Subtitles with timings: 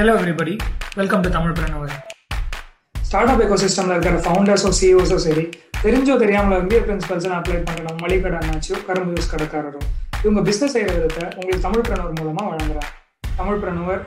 [0.00, 0.52] Hello everybody
[0.98, 1.90] welcome to Tamil Pranavar
[3.32, 5.44] startup எக்கோசிஸ்டமில் இருக்கிற ஃபவுண்டர்ஸோ சிஓஸோ சரி
[5.82, 9.88] தெரிஞ்சோ தெரியாமல் இந்திய பிரின்சிபல்ஸ் அப்ளை பண்ணுற மளிகை அண்ணாச்சியோ கரும்பு யூஸ் கடைக்காரரும்
[10.22, 12.88] இவங்க பிஸ்னஸ் செய்கிற விதத்தை உங்களுக்கு தமிழ் பிரணவர் மூலமாக வழங்குறாங்க.
[13.40, 14.00] தமிழ் பிரணவர்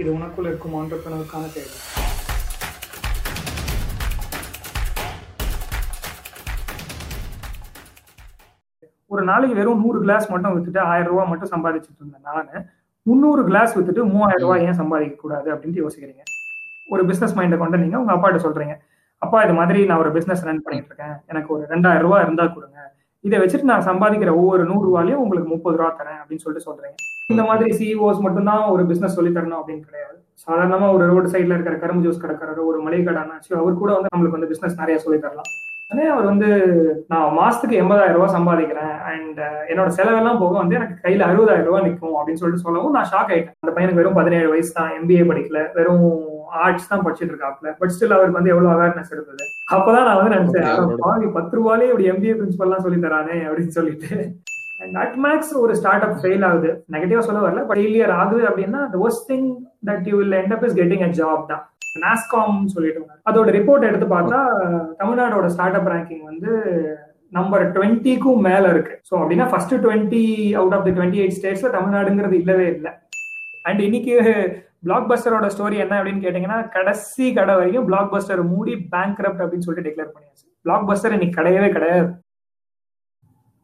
[0.00, 1.78] இது உனக்குள்ள இருக்கும் ஆண்டர்பிரணருக்கான தேவை.
[9.10, 12.68] ஒரு நாளைக்கு வெறும் நூறு கிளாஸ் மட்டும் வித்துட்டு ஆயிரம் ரூபாய் மட்டும் சம்பாதிச்சுட்டு இருந்தேன் நான்.
[13.08, 16.22] முந்நூறு கிளாஸ் வித்துட்டு மூவாயிரம் ரூபாய் ஏன் சம்பாதிக்க கூடாது அப்படின்ட்டு யோசிக்கிறீங்க.
[16.88, 18.74] ஒரு பிசினஸ் மைண்டை கொண்டு நீங்க உங்க அப்பாட்ட சொல்றீங்க.
[19.18, 22.78] அப்பா இது மாதிரி நான் ஒரு பிசினஸ் ரன் பண்ணிட்டு இருக்கேன் எனக்கு ஒரு ரெண்டாயிரம் ரூபாய் இருந்தா கொடுங்க.
[23.20, 26.96] இதை வச்சுட்டு நான் சம்பாதிக்கிற ஒவ்வொரு நூறு ரூபாயும் உங்களுக்கு முப்பது ரூபா தரேன் அப்படின்னு சொல்லிட்டு சொல்றீங்க.
[27.26, 30.16] இந்த மாதிரி சிஇஓஸ் மட்டும்தான் ஒரு பிசினஸ் சொல்லி தரணும் அப்படின்னு கிடையாது.
[30.46, 33.22] சாதாரணமா ஒரு ரோடு சைட்ல இருக்கிற கரும்பு ஜூஸ் கடைக்காரரோ ஒரு மளிகை கடை
[33.62, 35.50] அவர் கூட வந்து நம்மளுக்கு வந்து பிசினஸ் நிறைய சொல்லி தரலாம்.
[35.90, 36.48] அதே அவர் வந்து
[37.12, 38.96] நான் மாசத்துக்கு எண்பதாயிரம் ரூபாய் சம்பாதிக்கிறேன்.
[39.10, 39.38] அண்ட்
[39.70, 43.56] என்னோட செலவெல்லாம் போக வந்து எனக்கு கையில அறுபதாயிரம் ரூபாய் நிற்கும் அப்படின்னு சொல்லிட்டு சொல்லவும் நான் ஷாக் ஆயிட்டேன்.
[43.64, 45.62] அந்த பையனுக்கு வெறும் பதினேழு வயசு தான் எம்பிஏ படிக்கல.
[45.78, 46.06] வெறும்
[46.64, 49.44] ஆர்ட்ஸ் தான் படிச்சுட்டு இருக்காப்ல பட் ஸ்டில் அவருக்கு வந்து எவ்வளவு அவேர்னஸ் இருந்தது.
[49.74, 54.10] அப்பதான் நான் வந்து நினைச்சேன் பத்து ரூபாலே இப்படி எம்பிஏ பிரின்சிபல் எல்லாம் சொல்லி தரானே அப்படின்னு சொல்லிட்டு.
[54.84, 58.82] அண்ட் அட் மேக்ஸ் ஒரு ஸ்டார்ட் அப் ஃபெயில் ஆகுது நெகட்டிவா சொல்ல வரல பட் ஃபெயிலியர் ஆகுது அப்படின்னா
[58.94, 59.48] the worst thing
[59.88, 61.64] that you will end up is getting a job தான்.
[61.98, 64.40] நாஸ்காம் சொல்லிட்டு அதோட ரிப்போர்ட் எடுத்து பார்த்தா
[64.98, 66.50] தமிழ்நாடோட ஸ்டார்ட் அப் ரேங்கிங் வந்து
[67.28, 69.00] நம்பர் டுவெண்ட்டிக்கும் மேல இருக்கு.
[69.10, 72.92] ஸோ அப்படின்னா first twenty out of the twenty eight ஸ்டேட்ஸ்ல தமிழ்நாடுங்கிறது இல்லவே இல்லை.
[73.64, 74.14] அண்ட் இன்னைக்கு
[74.82, 79.88] பிளாக் பஸ்டரோட ஸ்டோரி என்ன அப்படின்னு கேட்டீங்கன்னா கடைசி கடை வரைக்கும் பிளாக் பஸ்டர் மூடி பேங்க் அப்படின்னு சொல்லிட்டு
[79.90, 80.46] டிக்ளேர் பண்ணியாச்சு.
[80.62, 82.08] பிளாக் பஸ்டர் இன்னைக்கு கிடையவே கிடையாது.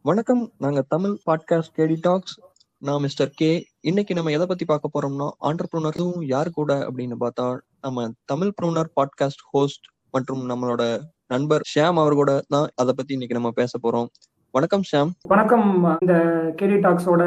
[0.03, 0.53] வணக்கம்.
[0.59, 2.41] நாங்க தமிழ் பாட்காஸ்ட் கேடி டாக்ஸ்
[2.79, 8.11] நான் மிஸ்டர் கே இன்னைக்கு நம்ம எதை பத்தி பார்க்க போறோம்னா ஆண்டர்பிரினரும் யார் கூட அப்படின்னு பார்த்தா நம்ம
[8.25, 13.51] தமிழ் ப்ரூனர் பாட்காஸ்ட் ஹோஸ்ட் மற்றும் நம்மளோட நண்பர் ஷியாம் அவர் கூட தான் அதை பத்தி இன்னைக்கு நம்ம
[13.51, 14.07] பேச போறோம்.
[14.51, 15.11] வணக்கம் ஷியாம்.
[15.23, 15.97] வணக்கம்.
[16.01, 17.23] இந்த கேரி டாக்ஸோட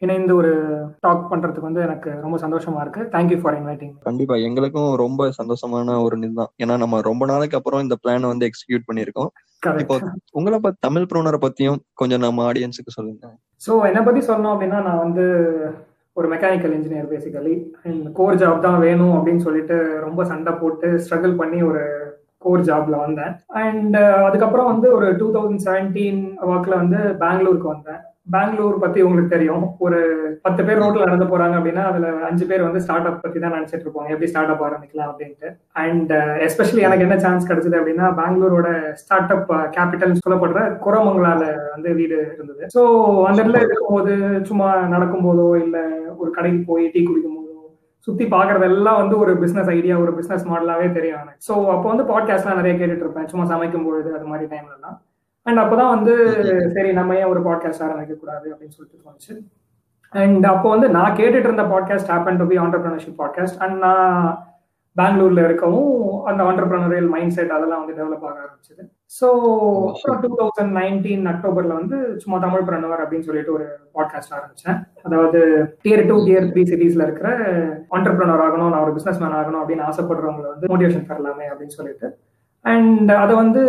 [0.00, 0.50] இணைந்து ஒரு
[1.00, 3.02] டாக் பண்றதுக்கு வந்து எனக்கு ரொம்ப சந்தோஷமா இருக்கு.
[3.14, 7.96] தேங்க்யூ ஃபார் இன்வைட்டிங் கண்டிப்பா எங்களுக்கும் ரொம்ப சந்தோஷமான ஒரு இதுதான் ஏன்னா நம்ம ரொம்ப நாளைக்கு அப்புறம் இந்த
[8.02, 9.30] பிளான் வந்து எக்ஸிக்யூட் பண்ணிருக்கோம்
[9.82, 9.96] இப்போ
[10.32, 13.26] உங்களை பத்தி தமிழ் ப்ரோனரை பத்தியும் கொஞ்சம் நம்ம ஆடியன்ஸுக்கு சொல்லுங்க.
[13.66, 15.24] ஸோ என்னை பத்தி சொல்லணும் அப்படின்னா நான் வந்து
[16.16, 17.54] ஒரு mechanical engineer basically
[17.86, 19.76] and core job தான் வேணும் அப்படின்னு சொல்லிட்டு
[20.06, 21.82] ரொம்ப சண்டை போட்டு ஸ்ட்ரகிள் பண்ணி ஒரு
[22.44, 23.32] கோர் ஜாப்ல வந்தேன்.
[23.62, 23.96] அண்ட்
[24.26, 26.20] அதுக்கப்புறம் வந்து ஒரு டூ தௌசண்ட் செவன்டீன்
[26.50, 28.02] ஒர்க்ல வந்து பெங்களூருக்கு வந்தேன்.
[28.26, 29.64] பெங்களூர் பத்தி உங்களுக்கு தெரியும்.
[29.78, 29.98] ஒரு
[30.42, 33.84] பத்து பேர் ரோட்ல நடந்து போறாங்க அப்படின்னா அதுல அஞ்சு பேர் வந்து ஸ்டார்ட் அப் பத்தி தான் நினைச்சிட்டு
[33.86, 34.10] இருப்பாங்க.
[34.10, 35.48] எப்படி ஸ்டார்ட் அப் ஆரம்பிக்கலாம் அப்படின்ட்டு.
[35.82, 36.12] அண்ட்
[36.46, 41.42] எஸ்பெஷலி எனக்கு என்ன சான்ஸ் கிடைச்சது அப்படின்னா பெங்களூரோட ஸ்டார்ட் அப் கேபிட்டல் சொல்லப்படுற குரமங்களால
[41.74, 42.64] வந்து வீடு இருந்தது.
[42.76, 42.82] ஸோ
[43.28, 45.78] அந்த இடத்துல இருக்கும்போது சும்மா நடக்கும் போதோ இல்ல
[46.16, 47.42] ஒரு கடைக்கு போய் டீ குடிக்கும் போதோ
[48.08, 51.42] சுத்தி பாக்குறதெல்லாம் வந்து ஒரு பிசினஸ் ஐடியா ஒரு பிசினஸ் மாடலாவே தெரியும் எனக்கு.
[51.48, 53.28] ஸோ அப்போ வந்து பாட்காஸ்ட்லாம் நிறைய கேட்டுட்டு இருப்பேன்.
[53.28, 54.96] சும்மா சமைக்கும் பொழுது அது மாதிரி டைம்ல எல்லாம்
[55.46, 56.12] அண்ட் அப்போதான் வந்து
[56.70, 59.34] சரி நம்ம ஏன் ஒரு பாட்காஸ்ட் ஆரம்பிக்க கூடாது அப்படின்னு சொல்லிட்டு தோணுச்சு.
[60.10, 64.18] அண்ட் அப்போ வந்து நான் கேட்டுட்டு இருந்த podcast happen to be entrepreneurship podcast and நான்
[64.96, 68.82] பெங்களூர்ல இருக்கவும் அந்த ஆண்டர்பிரினரியல் மைண்ட் செட் அதெல்லாம் வந்து டெவலப் ஆக ஆரம்பிச்சது.
[69.20, 69.28] ஸோ
[69.88, 74.78] அப்புறம் டூ தௌசண்ட் நைன்டீன் அக்டோபர்ல வந்து சும்மா தமிழ் பிரணவர் அப்படின்னு சொல்லிட்டு ஒரு பாட்காஸ்ட் ஆரம்பிச்சேன்.
[75.02, 75.40] அதாவது
[75.84, 77.30] டியர் டூ டியர் த்ரீ சிட்டிஸ்ல இருக்கிற
[77.90, 82.18] ஆண்டர்பிரினர் ஆகணும் நான் ஒரு பிசினஸ் மேன் ஆகணும் அப்படின்னு ஆசைப்படுறவங்களை வந்து மோட்டிவேஷன் தரலாமே அப்படின்னு சொல்லிட்டு.
[82.64, 83.62] அண்ட் அதை வந்து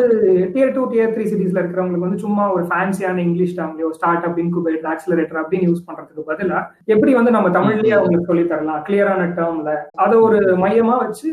[0.54, 4.86] டியர் டூ டியர் த்ரீ சிட்டிஸ்ல இருக்கிறவங்களுக்கு வந்து சும்மா ஒரு ஃபேன்சியான இங்கிலீஷ் டேர்ம்லயோ ஸ்டார்ட் அப் இன்குபேட்
[4.94, 8.84] ஆக்சிலரேட்டர் அப்படின்னு யூஸ் பண்றதுக்கு பதிலா எப்படி வந்து நம்ம தமிழ்லயே அவங்களுக்கு சொல்லி தரலாம்?
[8.88, 11.30] கிளியரான டேர்ம்ல அதை ஒரு மையமா வச்சு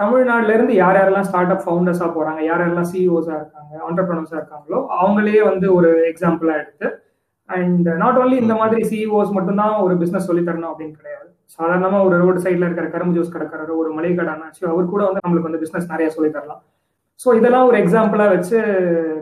[0.00, 5.42] தமிழ்நாடுல இருந்து யார் யாரெல்லாம் ஸ்டார்ட் அப் ஃபவுண்டர்ஸா போறாங்க யார் யாரெல்லாம் சிஇஓஸா இருக்காங்க ஆண்டர்பிரனர்ஸா இருக்காங்களோ அவங்களே
[5.44, 6.88] வந்து ஒரு எக்ஸாம்பிளா எடுத்து
[7.48, 11.28] அண்ட் நாட் ஓன்லி இந்த மாதிரி சிஇஓஸ் மட்டும்தான் ஒரு பிசினஸ் சொல்லி தரணும் அப்படின்னு கிடையாது.
[11.54, 15.22] சாதாரணமா ஒரு ரோடு சைட்ல இருக்கிற கரும்பு ஜூஸ் கடைக்காரர் ஒரு மளிகை கடை அண்ணாச்சு அவர் கூட வந்து
[15.26, 16.62] நம்மளுக்கு வந்து பிசினஸ் நிறைய சொல்லி தரலாம்.
[17.20, 18.58] ஸோ இதெல்லாம் ஒரு எக்ஸாம்பிளா வச்சு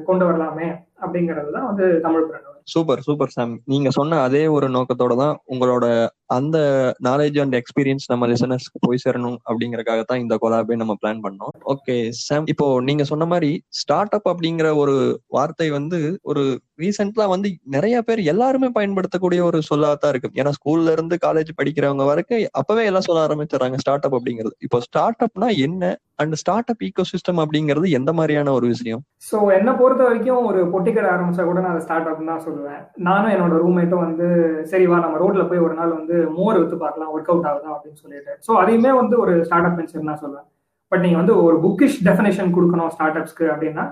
[0.07, 0.69] கொண்டு வரலாமே
[1.03, 3.55] அப்படிங்கிறது தான் வந்து Tamil Pranavar super super Sam.
[3.65, 5.87] நீங்க சொன்ன அதே ஒரு நோக்கத்தோட தான் உங்களோட
[6.31, 6.59] அந்த
[7.05, 11.55] நாலேஜ் அண்ட் எக்ஸ்பீரியன்ஸ் நம்ம லிசனர்ஸ்க்கு போய் சேரணும் அப்படிங்கறக்காக தான் இந்த கொலாபே நம்ம பிளான் பண்ணோம்.
[11.75, 11.97] ஓகே
[12.27, 14.95] சாம் இப்போ நீங்க சொன்ன மாதிரி ஸ்டார்ட் அப் அப்படிங்கிற ஒரு
[15.29, 16.45] வார்த்தை வந்து ஒரு
[16.83, 20.31] ரீசெண்டா வந்து நிறைய பேர் எல்லாருமே பயன்படுத்தக்கூடிய ஒரு சொல்லாதான் இருக்கு.
[20.41, 24.57] ஏன்னா ஸ்கூல்ல இருந்து காலேஜ் படிக்கிறவங்க வரைக்கும் அப்பவே எல்லாம் சொல்ல ஆரம்பிச்சிடறாங்க ஸ்டார்ட் அப் அப்படிங்கிறது.
[24.67, 25.93] இப்போ ஸ்டார்ட் அப்னா என்ன?
[26.23, 29.01] And start up ecosystem அப்படிங்கிறது எந்த மாதிரியான ஒரு விஷயம்?
[29.29, 32.83] ஸோ என்ன பொறுத்த வரைக்கும் ஒரு பொட்டிக்கடை ஆரம்பிச்சா கூட நான் ஸ்டார்ட் அப் தான் சொல்லுவேன்.
[33.09, 34.27] நானும் என்னோட ரூம்மேட்டும் வந்து
[34.73, 38.01] சரி வா நம்ம ரோட்ல போய் ஒரு நாள் வந்து மோர் வித்து பார்க்கலாம் ஒர்க் அவுட் ஆகுதா அப்படின்னு
[38.05, 38.33] சொல்லிட்டு.
[38.47, 39.79] ஸோ அதையுமே வந்து ஒரு ஸ்டார்ட் அப்
[40.13, 40.49] தான் சொல்லுவேன்
[40.93, 43.85] பட் நீங்க வந்து ஒரு புக்கிஷ் டெஃபினேஷன் கொடுக்கணும் ஸ்டார்ட் அப்ஸ்க்கு அப்படின்னா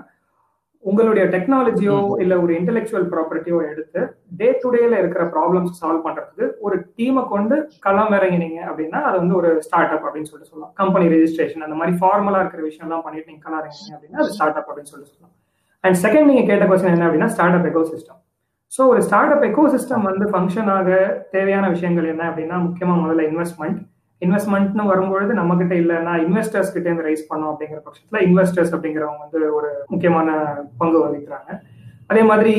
[0.83, 3.99] உங்களுடைய டெக்னாலஜியோ இல்ல ஒரு இன்டெலெக்சுவல் ப்ராப்பர்ட்டியோ எடுத்து
[4.39, 7.55] டே டு டேல இருக்கிற ப்ராப்ளம்ஸ் சால்வ் பண்றதுக்கு ஒரு டீமை கொண்டு
[7.85, 10.73] களம் இறங்கினீங்க அப்படின்னா அது வந்து ஒரு ஸ்டார்ட் அப் அப்படின்னு சொல்லிட்டு சொல்லலாம்.
[10.81, 14.59] கம்பெனி ரெஜிஸ்ட்ரேஷன் அந்த மாதிரி ஃபார்மலா இருக்கிற விஷயம் எல்லாம் பண்ணிட்டு நீங்க களம் இறங்கினீங்க அப்படின்னா அது ஸ்டார்ட்
[14.61, 15.35] அப் அப்படின்னு சொல்லிட்டு சொல்லலாம்.
[15.83, 18.19] அண்ட் செகண்ட் நீங்க கேட்ட கொஸ்டின் என்ன அப்படின்னா start up ecosystem
[18.75, 20.91] so ஒரு ஸ்டார்ட் அப் எக்கோ சிஸ்டம் வந்து ஃபங்க்ஷன் ஆக
[21.33, 23.79] தேவையான விஷயங்கள் என்ன அப்படின்னா முக்கியமாக முதல்ல இன்வெஸ்ட்மெண்ட்
[24.21, 29.39] இன்வெஸ்ட்மெண்ட்னு வரும்பொழுது நம்ம கிட்ட இல்லைன்னா இன்வெஸ்டர்ஸ் கிட்டே இருந்து ரைஸ் பண்ணோம் அப்படிங்கிற பட்சத்தில் இன்வெஸ்டர்ஸ் அப்படிங்கிறவங்க வந்து
[29.57, 30.29] ஒரு முக்கியமான
[30.81, 31.49] பங்கு வகிக்கிறாங்க.
[32.11, 32.53] அதே மாதிரி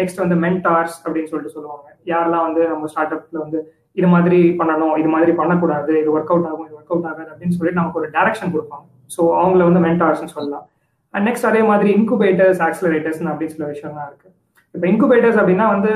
[0.00, 1.86] நெக்ஸ்ட் வந்து மென்டார்ஸ் அப்படின்னு சொல்லிட்டு சொல்லுவாங்க.
[2.12, 3.60] யாரெல்லாம் வந்து நம்ம ஸ்டார்ட் அப்ல வந்து
[4.00, 7.56] இது மாதிரி பண்ணணும் இது மாதிரி பண்ணக்கூடாது இது ஒர்க் அவுட் ஆகும் இது ஒர்க் அவுட் ஆகாது அப்படின்னு
[7.60, 8.86] சொல்லி நமக்கு ஒரு டைரக்ஷன் கொடுப்பாங்க.
[9.14, 10.66] ஸோ அவங்கள வந்து மென்டார்ஸ்னு சொல்லலாம்.
[11.14, 14.28] அண்ட் நெக்ஸ்ட் அதே மாதிரி இன்குபேட்டர்ஸ் ஆக்சிலரேட்டர்ஸ் அப்படின்னு சில விஷயம்லாம் இருக்கு.
[14.74, 15.92] இப்போ இன்குபேட்டர்ஸ் அப்படின்னா வந்து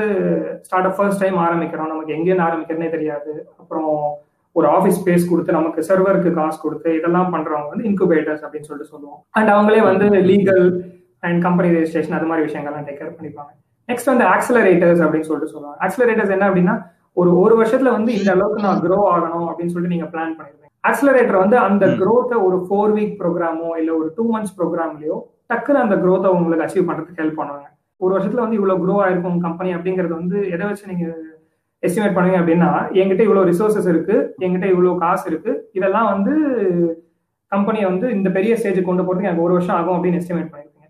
[0.67, 1.91] ஸ்டார்ட் அப் ஃபர்ஸ்ட் டைம் ஆரம்பிக்கிறோம்.
[1.93, 3.33] நமக்கு எங்கேருந்து ஆரம்பிக்கிறதுனே தெரியாது.
[3.61, 3.91] அப்புறம்
[4.55, 9.19] ஒரு ஆஃபீஸ் ஸ்பேஸ் கொடுத்து நமக்கு சர்வருக்கு காசு கொடுத்து இதெல்லாம் பண்றவங்க வந்து இன்குபேட்டர்ஸ் அப்படின்னு சொல்லிட்டு சொல்லுவோம்.
[9.37, 10.65] அண்ட் அவங்களே வந்து லீகல்
[11.27, 13.51] அண்ட் கம்பெனி ரெஜிஸ்ட்ரேஷன் அது மாதிரி விஷயங்கள்லாம் டேக் கேர் பண்ணிப்பாங்க.
[13.89, 15.77] நெக்ஸ்ட் வந்து ஆக்சிலரேட்டர்ஸ் அப்படின்னு சொல்லிட்டு சொல்லுவாங்க.
[15.85, 16.75] ஆக்சிலரேட்டர்ஸ் என்ன அப்படின்னா
[17.21, 21.43] ஒரு ஒரு வருஷத்துல வந்து இந்த அளவுக்கு நான் க்ரோ ஆகணும் அப்படின்னு சொல்லிட்டு நீங்க பிளான் பண்ணிருக்கீங்க ஆக்சிலரேட்டர்
[21.43, 25.17] வந்து அந்த க்ரோத்தை ஒரு ஃபோர் வீக் ப்ரோக்ராமோ இல்ல ஒரு டூ மந்த்ஸ் ப்ரோக்ராம்லயோ
[25.51, 27.67] டக்குன்னு அந்த க்ரோத்தை உங்களுக்கு அச்சீவ் பண்றதுக்கு ஹெல்ப் பண்ணுவாங்க.
[28.01, 31.05] ஒரு வருஷத்துல வந்து இவ்வளவு குரோ ஆயிருக்கும் கம்பெனி அப்படிங்கறது வந்து எதை வச்சு நீங்க
[31.83, 32.69] எஸ்டிமேட் பண்ணுங்க அப்படின்னா
[32.99, 36.33] என்கிட்ட இவ்வளவு ரிசோர்சஸ் இருக்கு என்கிட்ட இவ்வளவு காசு இருக்கு இதெல்லாம் வந்து
[37.51, 40.89] கம்பெனியை வந்து இந்த பெரிய ஸ்டேஜுக்கு கொண்டு போறதுக்கு எனக்கு ஒரு வருஷம் ஆகும் அப்படின்னு எஸ்டிமேட் பண்ணிருக்கீங்க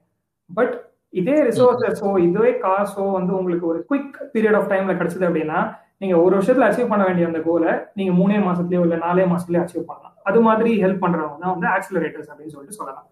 [0.50, 0.74] பட்
[1.14, 5.60] இதே ரிசோர்சஸோ இதே காசோ வந்து உங்களுக்கு ஒரு குயிக் பீரியட் ஆஃப் டைம்ல கிடைச்சது அப்படின்னா
[6.02, 9.90] நீங்க ஒரு வருஷத்துல அச்சீவ் பண்ண வேண்டிய அந்த கோலை நீங்க மூணே மாசத்துலயோ இல்ல நாலே மாசத்துலயோ அச்சீவ்
[9.92, 10.16] பண்ணலாம்.
[10.30, 13.08] அது மாதிரி ஹெல்ப் பண்றவங்க தான் வந்து ஆக்சிலரேட்டர்ஸ் அப்படின்னு சொல்லிட்டு சொல்லலாம்.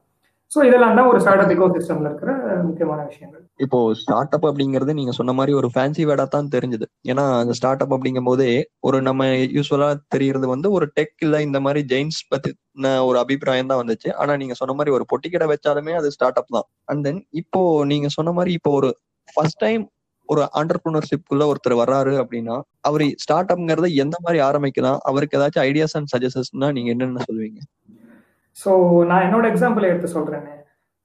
[0.53, 2.31] ஸோ இதெல்லாம் தான் ஒரு ஸ்டார்ட் அப் எக்கோ சிஸ்டம்ல இருக்கிற
[2.67, 3.41] முக்கியமான விஷயங்கள்.
[3.65, 6.85] இப்போ ஸ்டார்ட் அப் அப்படிங்கிறது நீங்க சொன்ன மாதிரி ஒரு ஃபேன்சி வேர்டா தான் தெரிஞ்சது.
[7.11, 8.49] ஏன்னா அந்த ஸ்டார்ட் அப் அப்படிங்கும் போதே
[8.87, 9.27] ஒரு நம்ம
[9.57, 14.11] யூஸ்வலா தெரியறது வந்து ஒரு டெக் இல்ல இந்த மாதிரி ஜெயின்ஸ் பத்தின ஒரு அபிப்பிராயம் தான் வந்துச்சு.
[14.21, 16.67] ஆனா நீங்க சொன்ன மாதிரி ஒரு பொட்டி கடை வச்சாலுமே அது ஸ்டார்ட் அப் தான்.
[16.91, 17.61] அண்ட் தென் இப்போ
[17.93, 18.91] நீங்க சொன்ன மாதிரி இப்போ ஒரு
[19.35, 19.83] ஃபர்ஸ்ட் டைம்
[20.29, 22.55] ஒரு ஆண்டர்பிரினர்ஷிப்குள்ள ஒருத்தர் வர்றாரு அப்படின்னா
[22.89, 24.99] அவர் ஸ்டார்ட் அப்ங்கிறத எந்த மாதிரி ஆரம்பிக்கலாம்?
[25.09, 27.59] அவருக்கு ஏதாச்சும் ஐடியாஸ் அண்ட் சஜஷன்ஸ்னா நீங்க என்னென்ன சொல்லுவீங்க?
[28.57, 28.71] ஸோ
[29.05, 30.43] நான் என்னோட எக்ஸாம்பிள் எடுத்து சொல்றேன்.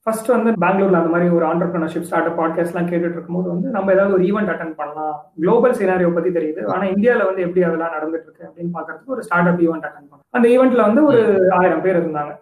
[0.06, 4.14] ஃபர்ஸ்ட் வந்து பெங்களூர்ல அந்த மாதிரி ஒரு ஆண்டர்பிரினர்ஷிப் ஸ்டார்ட் அப் பாட்காஸ்ட்லாம் கேட்டுட்டு இருக்கும்போது வந்து நம்ம ஏதாவது
[4.14, 5.16] ஒரு ஈவெண்ட் அட்டன் பண்ணலாம்.
[5.40, 6.62] குளோபல் சினாரியோ பத்தி தெரியுது.
[6.66, 10.26] ஆனா இந்தியாவில வந்து எப்படி அதெல்லாம் நடந்துட்டு இருக்கு அப்படின்னு பாக்குறதுக்கு ஒரு ஸ்டார்ட் அப் ஈவெண்ட் அட்டன் பண்ணலாம்.
[10.30, 11.20] அந்த ஈவெண்ட்ல வந்து ஒரு
[11.52, 12.32] ஆயிரம் பேர் இருந்தாங்க.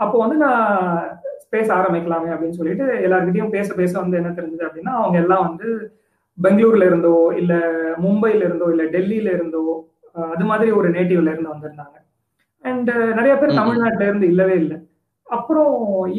[0.00, 0.66] அப்போ வந்து நான்
[1.50, 5.68] பேச ஆரம்பிக்கலாமே அப்படின்னு சொல்லிட்டு எல்லாருக்கிட்டையும் பேச பேச வந்து என்ன தெரிஞ்சது அப்படின்னா அவங்க எல்லாம் வந்து
[6.38, 7.52] பெங்களூர்ல இருந்தோ இல்ல
[8.02, 9.62] மும்பைல இருந்தோ இல்ல டெல்லியில இருந்தோ
[10.14, 11.96] அது மாதிரி ஒரு நேட்டிவ்ல இருந்து வந்திருந்தாங்க.
[12.64, 14.76] அண்ட் நிறைய பேர் தமிழ்நாட்டுல இருந்து இல்லவே இல்லை.
[15.26, 15.74] அப்புறம்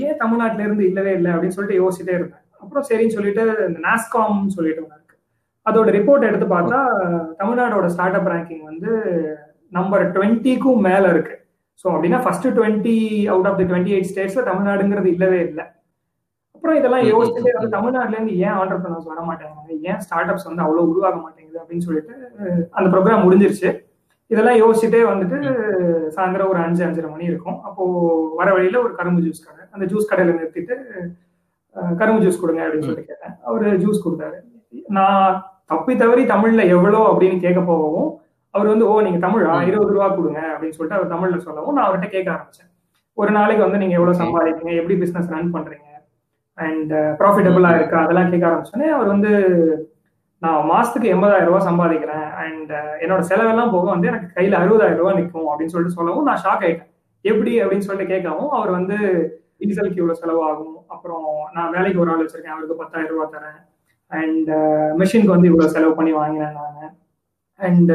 [0.06, 2.44] ஏன் தமிழ்நாட்டுல இருந்து இல்லவே இல்லை அப்படின்னு சொல்லிட்டு யோசிச்சுட்டே இருந்தேன்.
[2.62, 5.16] அப்புறம் சரின்னு சொல்லிட்டு இந்த நாஸ்காம் சொல்லிட்டு ஒன்று இருக்கு.
[5.66, 6.80] அதோட ரிப்போர்ட் எடுத்து பார்த்தா
[7.42, 8.92] தமிழ்நாடோட ஸ்டார்ட் அப் ரேங்கிங் வந்து
[9.72, 11.36] நம்பர் டுவெண்ட்டிக்கும் மேல இருக்கு.
[11.82, 12.96] ஸோ அப்படின்னா first twenty
[13.34, 15.66] out of the twenty eight ஸ்டேட்ஸ்ல தமிழ்நாடுங்கிறது இல்லவே இல்லை.
[16.56, 19.76] அப்புறம் இதெல்லாம் யோசிச்சுட்டு வந்து தமிழ்நாட்டுல இருந்து ஏன் ஆண்டர்பிரினர்ஸ் வர மாட்டேங்கிறாங்க?
[19.90, 21.60] ஏன் ஸ்டார்ட் அப்ஸ் வந்து அவ்வளவு உருவாக மாட்டேங்குது?
[21.62, 22.14] அப்படின்னு சொல்லிட்டு
[22.78, 23.70] அந்த ப்ரோக்ராம் முடிஞ்சிருச்சு.
[24.32, 25.38] இதெல்லாம் யோசிச்சுட்டே வந்துட்டு
[26.16, 27.58] சாயந்தரம் ஒரு அஞ்சு அஞ்சரை மணி இருக்கும்.
[27.68, 27.84] அப்போ
[28.40, 29.64] வர வழியில ஒரு கரும்பு ஜூஸ் கடை.
[29.76, 30.76] அந்த ஜூஸ் கடையில நிறுத்திட்டு
[32.02, 33.36] கரும்பு ஜூஸ் கொடுங்க அப்படின்னு சொல்லி கேட்டேன்.
[33.48, 34.38] அவரு ஜூஸ் கொடுத்தாரு.
[34.98, 35.28] நான்
[35.72, 38.10] தப்பி தவறி தமிழ்ல எவ்வளோ அப்படின்னு கேட்க போகவும்
[38.54, 39.56] அவர் வந்து ஓ நீங்க தமிழா?
[39.70, 42.70] இருபது ரூபா கொடுங்க அப்படின்னு சொல்லிட்டு அவர் தமிழ்ல சொல்லவும் நான் அவர்கிட்ட கேட்க ஆரம்பிச்சேன்.
[43.22, 45.88] ஒரு நாளைக்கு வந்து நீங்க எவ்வளவு சம்பாதிக்கீங்க எப்படி பிசினஸ் ரன் பண்றீங்க?
[46.58, 48.00] அண்ட் ப்ராஃபிட்டபிளா இருக்கா?
[48.06, 49.32] அதெல்லாம் கேட்க ஆரம்பிச்சோன்னே அவர் வந்து
[50.40, 52.72] நான் மாசத்துக்கு எண்பதாயிரம் ரூபாய் சம்பாதிக்கிறேன் அண்ட்
[53.04, 56.92] என்னோட செலவெல்லாம் போக வந்து எனக்கு கையில அறுபதாயிரம் ரூபாய் நிற்கும் அப்படின்னு சொல்லிட்டு சொல்லவும் நான் ஷாக் ஆயிட்டேன்.
[57.26, 58.98] எப்படி அப்படின்னு சொல்லிட்டு கேட்கவும் அவர் வந்து
[59.60, 63.60] டீசலுக்கு இவ்வளவு செலவு ஆகும் அப்புறம் நான் வேலைக்கு ஒரு ஆள் வச்சிருக்கேன் அவருக்கு பத்தாயிரம் ரூபாய் தரேன்
[64.12, 64.50] அண்ட்
[65.02, 66.96] மெஷினுக்கு வந்து இவ்வளவு செலவு பண்ணி வாங்கினேன் நான்.
[67.60, 67.92] அண்ட்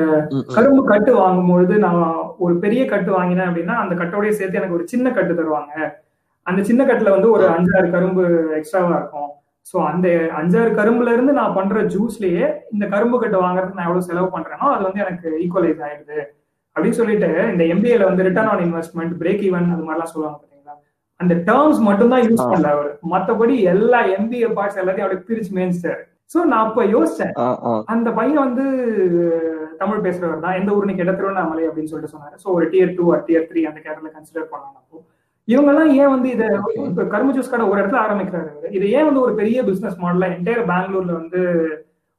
[0.55, 2.02] கரும்பு கட்டு வாங்கும்பொழுது நான்
[2.38, 5.72] ஒரு பெரிய கட்டு வாங்கினேன் அப்படின்னா அந்த கட்டோடய சேர்த்து எனக்கு ஒரு சின்ன கட்டு தருவாங்க.
[6.43, 8.24] அந்த சின்ன கட்டுல வந்து ஒரு அஞ்சாறு கரும்பு
[8.56, 9.23] எக்ஸ்ட்ராவா இருக்கும்.
[9.71, 10.06] ஸோ அந்த
[10.39, 14.83] அஞ்சாறு கரும்புல இருந்து நான் பண்ற ஜூஸ்லயே இந்த கரும்பு கட்டு வாங்குறதுக்கு நான் எவ்வளவு செலவு பண்றேனோ அது
[14.89, 16.19] வந்து எனக்கு ஈக்குவலைஸ் ஆயிடுது.
[16.77, 20.75] அப்படின்னு சொல்லிட்டு இந்த எம்பிஏல வந்து return on investment break even அது மாதிரிலாம் சொல்லுவாங்க பாத்தீங்களா?
[21.21, 22.91] அந்த டேர்ம்ஸ் மட்டும் தான் யூஸ் பண்ணல அவர்.
[23.13, 26.03] மத்தபடி எல்லா எம்பிஏ பார்ட்ஸ் எல்லாத்தையும் அவருக்கு பிரிச்சு மேய்ச்சிட்டாரு
[26.35, 27.35] சோ நான் அப்ப யோசிச்சேன்.
[27.94, 28.65] அந்த பையன் வந்து
[29.81, 30.59] தமிழ் பேசுறவர் தான்.
[30.61, 32.37] எந்த ஊர்னு கேட்ட திருவண்ணாமலை அப்படின்னு சொல்லிட்டு சொன்னாரு.
[32.44, 35.05] சோ ஒரு டியர் டூ ஒரு டியர் த்ரீ அந்த கேட்டர்ல கன்சிடர் பண்ணலாம்
[35.48, 36.46] இவங்கெல்லாம் இவங்க எல்லாம் ஏன் வந்து இதை
[37.08, 41.13] கரும்பு ஜூஸ் கடை ஒரு இடத்துல ஆரம்பிக்கிறாரு இது ஏன் வந்து ஒரு பெரிய பிசினஸ் மாடலா என்டையர் பெங்களூர்ல
[41.13, 41.41] வந்து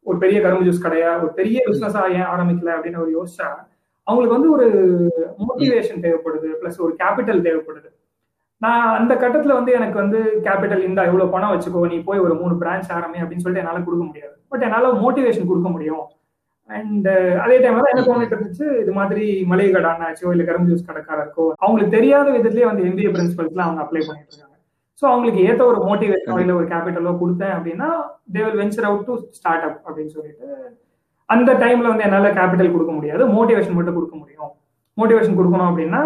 [0.06, 3.48] ஒரு பெரிய கரும்பு ஜூஸ் கடையா ஒரு பெரிய பிசினஸா ஏன் ஆரம்பிக்கல அப்படின்னு ஒரு யோசிச்சா
[4.08, 4.66] அவங்களுக்கு வந்து ஒரு
[5.46, 7.90] மோட்டிவேஷன் தேவைப்படுது பிளஸ் ஒரு கேபிட்டல் தேவைப்படுது.
[8.62, 12.54] நான் அந்த கட்டத்துல வந்து எனக்கு வந்து கேபிட்டல் இந்த இவ்வளவு பணம் வச்சுக்கோ நீ போய் ஒரு மூணு
[12.62, 14.36] பிரான்ச் ஆரம்பி அப்படின்னு சொல்லிட்டு என்னால கொடுக்க முடியாது.
[14.50, 16.04] பட் என்னால மோட்டிவேஷன் கொடுக்க முடியும்.
[16.70, 17.08] அண்ட்
[17.44, 21.46] அதே டைம்ல தான் என்ன தோணிட்டு இருந்துச்சு இது மாதிரி மளிகை கடை அண்ணாச்சோ இல்ல கரும்பு ஜூஸ் கடைக்காரருக்கோ
[21.64, 24.54] அவங்களுக்கு தெரியாத விதத்துலயே வந்து எம்பிஏ பிரின்சிபல்ஸ்லாம் அவங்க அப்ளை பண்ணிட்டு இருக்காங்க.
[25.02, 27.90] ஸோ அவங்களுக்கு ஏத்த ஒரு மோட்டிவேஷனோ இல்ல ஒரு கேபிட்டலோ கொடுத்தேன் அப்படின்னா
[28.36, 29.16] they will venture out to
[29.68, 30.48] startup அப்படின்னு சொல்லிட்டு
[31.30, 33.24] அந்த டைம்ல வந்து என்னால கேபிட்டல் கொடுக்க முடியாது.
[33.38, 34.52] மோட்டிவேஷன் மட்டும் கொடுக்க முடியும்.
[34.98, 36.02] மோட்டிவேஷன் கொடுக்கணும் அப்படின்னா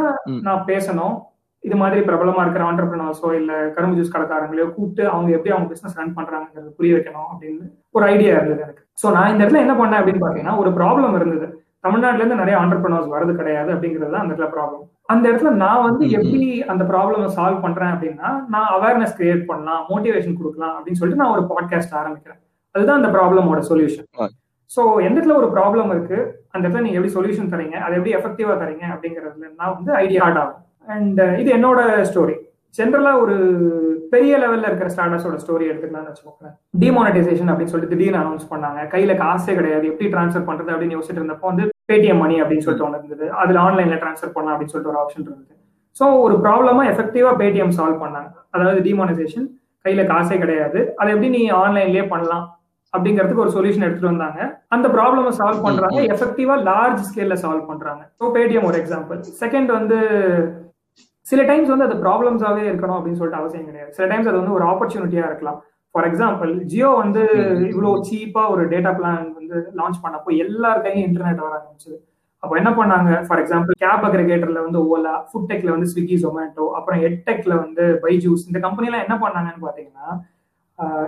[0.48, 1.16] நான் பேசணும்.
[1.64, 6.18] இது மாதிரி பிரபலமா இருக்கிற ஆண்டர்பிரினர்ஸோ இல்ல கரும்பு ஜூஸ் கடைக்காரங்களையோ கூப்பிட்டு அவங்க எப்படி அவங்க பிசினஸ் ரன்
[6.20, 7.66] பண்றாங்கிறது புரிய வைக்கணும் அப்படின்னு
[7.96, 8.84] ஒரு ஐடியா இருந்தது எனக்கு.
[9.02, 11.48] ஸோ நான் இந்த இடத்துல என்ன பண்ணேன் அப்படின்னு பாத்தீங்கன்னா ஒரு ப்ராப்ளம் இருந்தது.
[11.86, 14.82] தமிழ்நாட்டுல இருந்து நிறைய ஆண்டர்பிரினர்ஸ் வரது கிடையாது அப்படிங்கிறது தான் அந்த இடத்துல ப்ராப்ளம்
[15.14, 16.42] அந்த இடத்துல நான் வந்து எப்படி
[16.72, 21.44] அந்த ப்ராப்ளம் சால்வ் பண்றேன் அப்படின்னா நான் அவேர்னஸ் கிரியேட் பண்ணலாம் மோட்டிவேஷன் கொடுக்கலாம் அப்படின்னு சொல்லிட்டு நான் ஒரு
[21.52, 22.40] பாட்காஸ்ட் ஆரம்பிக்கிறேன்.
[22.76, 24.08] அதுதான் அந்த ப்ராப்ளமோட சொல்யூஷன்
[24.72, 26.18] ஸோ எந்த இடத்துல ஒரு ப்ராப்ளம் இருக்கு
[26.54, 30.42] அந்த இடத்துல நீங்க எப்படி சொல்யூஷன் தரீங்க அதை எப்படி எஃபெக்டிவா தரீங்க அப்படிங்கிறதுல நான் வந்து ஐடியா ஹார்ட்
[30.42, 30.60] ஆகும்.
[30.88, 31.80] அண்ட் இது என்னோட
[32.10, 32.36] ஸ்டோரி
[32.76, 33.36] ஜென்ரலா ஒரு
[34.14, 38.80] பெரிய லெவல்ல இருக்கிற ஸ்டார்டர்ஸோட ஸ்டோரி எடுத்துக்கலாம்னு வச்சுக்கோங்களேன் டிமானிட்டைசேஷன் அப்படின்னு சொல்லிட்டு திடீர்னு அனௌன்ஸ் பண்ணாங்க.
[38.94, 39.86] கையில காசே கிடையாது.
[39.92, 43.28] எப்படி ட்ரான்ஸ்ஃபர் பண்றது அப்படின்னு யோசிச்சுட்டு இருந்தப்போ வந்து பேடிஎம் மணி அப்படின்னு சொல்லிட்டு ஒன்று இருந்தது.
[43.44, 45.56] அதுல ஆன்லைன்ல ட்ரான்ஸ்ஃபர் பண்ணலாம் அப்படின்னு சொல்லிட்டு ஒரு ஆப்ஷன் இருந்தது.
[46.00, 48.32] ஸோ ஒரு ப்ராப்ளமா எஃபெக்டிவா பேடிஎம் சால்வ் பண்ணாங்க.
[48.56, 49.48] அதாவது டிமானிசேஷன்
[49.86, 50.80] கையில காசே கிடையாது.
[51.02, 52.46] அதை எப்படி நீ ஆன்லைன்லயே பண்ணலாம்
[52.94, 54.40] அப்படிங்கிறதுக்கு ஒரு சொல்யூஷன் எடுத்துட்டு வந்தாங்க.
[54.76, 56.00] அந்த ப்ராப்ளமை சால்வ் பண்றாங்க.
[56.16, 58.02] எஃபெக்டிவா லார்ஜ் ஸ்கேல்ல சால்வ் பண்றாங்க.
[58.20, 59.98] ஸோ பேடிஎம் ஒரு எக்ஸாம்பிள் செகண்ட் வந்து
[61.32, 63.92] சில டைம்ஸ் வந்து அது ப்ராப்ளம்ஸாவே இருக்கணும் அப்படின்னு சொல்லிட்டு அவசியம் கிடையாது.
[63.98, 65.60] சில டைம்ஸ் அது வந்து ஒரு ஆப்பர்ச்சுனிட்டியா இருக்கலாம்.
[65.96, 67.24] ஃபார் எக்ஸாம்பிள் ஜியோ வந்து
[67.72, 71.98] இவ்வளவு சீப்பா ஒரு டேட்டா பிளான் வந்து லான்ச் பண்ணப்போ எல்லார் கையும் இன்டர்நெட் வர ஆரம்பிச்சது.
[72.44, 73.12] அப்போ என்ன பண்ணாங்க?
[73.28, 78.46] ஃபார் எக்ஸாம்பிள் கேப் அக்ரிகேட்டர்ல வந்து ஓலா ஃபுட் டெக்ல வந்து ஸ்விக்கி ஜொமேட்டோ அப்புறம் எட்டெக்ல வந்து பைஜூஸ்
[78.50, 80.08] இந்த கம்பெனி எல்லாம் என்ன பண்ணாங்கன்னு பாத்தீங்கன்னா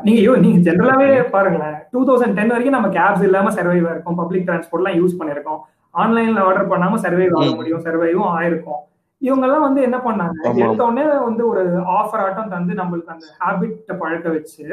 [0.06, 1.78] நீங்க யோ நீங்க ஜென்ரலாவே பாருங்களேன்.
[1.92, 4.18] டூ தௌசண்ட் டென் வரைக்கும் நம்ம கேப்ஸ் இல்லாம சர்வைவா இருக்கும்.
[4.22, 5.62] பப்ளிக் டிரான்ஸ்போர்ட்லாம் யூஸ் பண்ணிருக்கோம்
[5.94, 7.84] ஆன்லைன்ல ஆர்டர் பண்ணாம சர்வைவ் ஆக முடியும்.
[7.86, 8.82] சர்வைவும் ஆயிருக்கும்.
[9.22, 10.38] இவங்க எல்லாம் வந்து என்ன பண்ணாங்க?
[10.63, 11.63] எடுத்தோடனே வந்து ஒரு
[12.00, 14.66] ஆஃபர் ஆட்டம் தந்து நம்மளுக்கு அந்த ஹேபிட்ட பழக்க வச்சு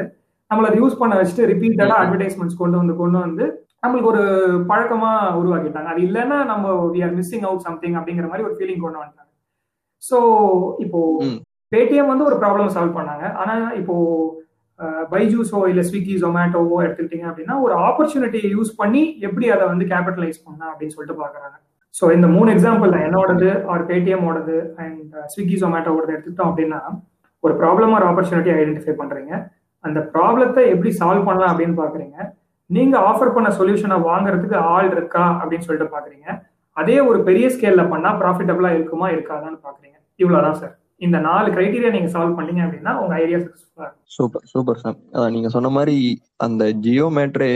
[0.51, 3.45] நம்மள யூஸ் பண்ண வச்சுட்டு ரிப்பீட்டடா அட்வர்டைஸ்மெண்ட்ஸ் கொண்டு வந்து கொண்டு வந்து
[3.83, 4.23] நம்மளுக்கு ஒரு
[4.71, 5.89] பழக்கமா உருவாக்கிட்டாங்க.
[5.93, 9.31] அது இல்லைன்னா நம்ம we are missing out something அப்படிங்கிற மாதிரி ஒரு ஃபீலிங் கொண்டு வந்துட்டாங்க.
[10.03, 10.17] ஸோ
[10.85, 10.99] இப்போ
[11.73, 13.25] பேடிஎம் வந்து ஒரு ப்ராப்ளம் சால்வ் பண்ணாங்க.
[13.41, 13.95] ஆனா இப்போ
[15.13, 20.71] பைஜூஸோ இல்ல ஸ்விக்கி ஜொமேட்டோவோ எடுத்துக்கிட்டீங்க அப்படின்னா ஒரு ஆப்பர்ச்சுனிட்டியை யூஸ் பண்ணி எப்படி அதை வந்து கேபிட்டலைஸ் பண்ணலாம்
[20.71, 21.57] அப்படின்னு சொல்லிட்டு பாக்குறாங்க.
[21.95, 26.81] ஸோ இந்த மூணு எக்ஸாம்பிள் என்னோடது ஆர் பேடிஎம் ஓடது அண்ட் ஸ்விக்கி ஜொமேட்டோடது எடுத்துக்கிட்டோம் அப்படின்னா
[27.43, 29.33] ஒரு ப்ராப்ளம் ஒரு ஆப்பர்ச்சுனிட்டி ஐடென்டிஃபை பண்ணுறீங்க
[29.83, 32.17] அந்த ப்ராப்ளத்தை எப்படி சால்வ் பண்ணலாம் அப்படின்னு பார்க்குறீங்க
[32.69, 36.27] நீங்கள் ஆஃபர் பண்ண சொல்யூஷனை வாங்குறதுக்கு ஆள் இருக்கா அப்படின்னு சொல்லிட்டு பார்க்குறீங்க
[36.77, 42.09] அதே ஒரு பெரிய ஸ்கேலில் பண்ணால் ப்ராஃபிட்டபுளாக இருக்குமா இருக்காதான்னு பார்க்குறீங்க இவ்வளவுதான் சார் இந்த நாலு கிரைட்டீரியா நீங்க
[42.13, 44.97] சால்வ் பண்ணீங்க அப்படின்னா உங்க ஐடியா சக்சஸ்ஃபுல்லா சூப்பர் சூப்பர் சார்
[45.29, 45.97] நீங்க சொன்ன மாதிரி
[46.39, 47.51] அந்த ஜியோ மேட்ரே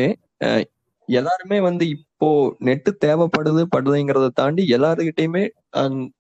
[1.09, 1.85] எல்லாருமே வந்து
[2.23, 2.35] இப்போ
[2.67, 5.41] நெட்டு தேவைப்படுது படுதுங்கிறத தாண்டி எல்லாருக்கிட்டையுமே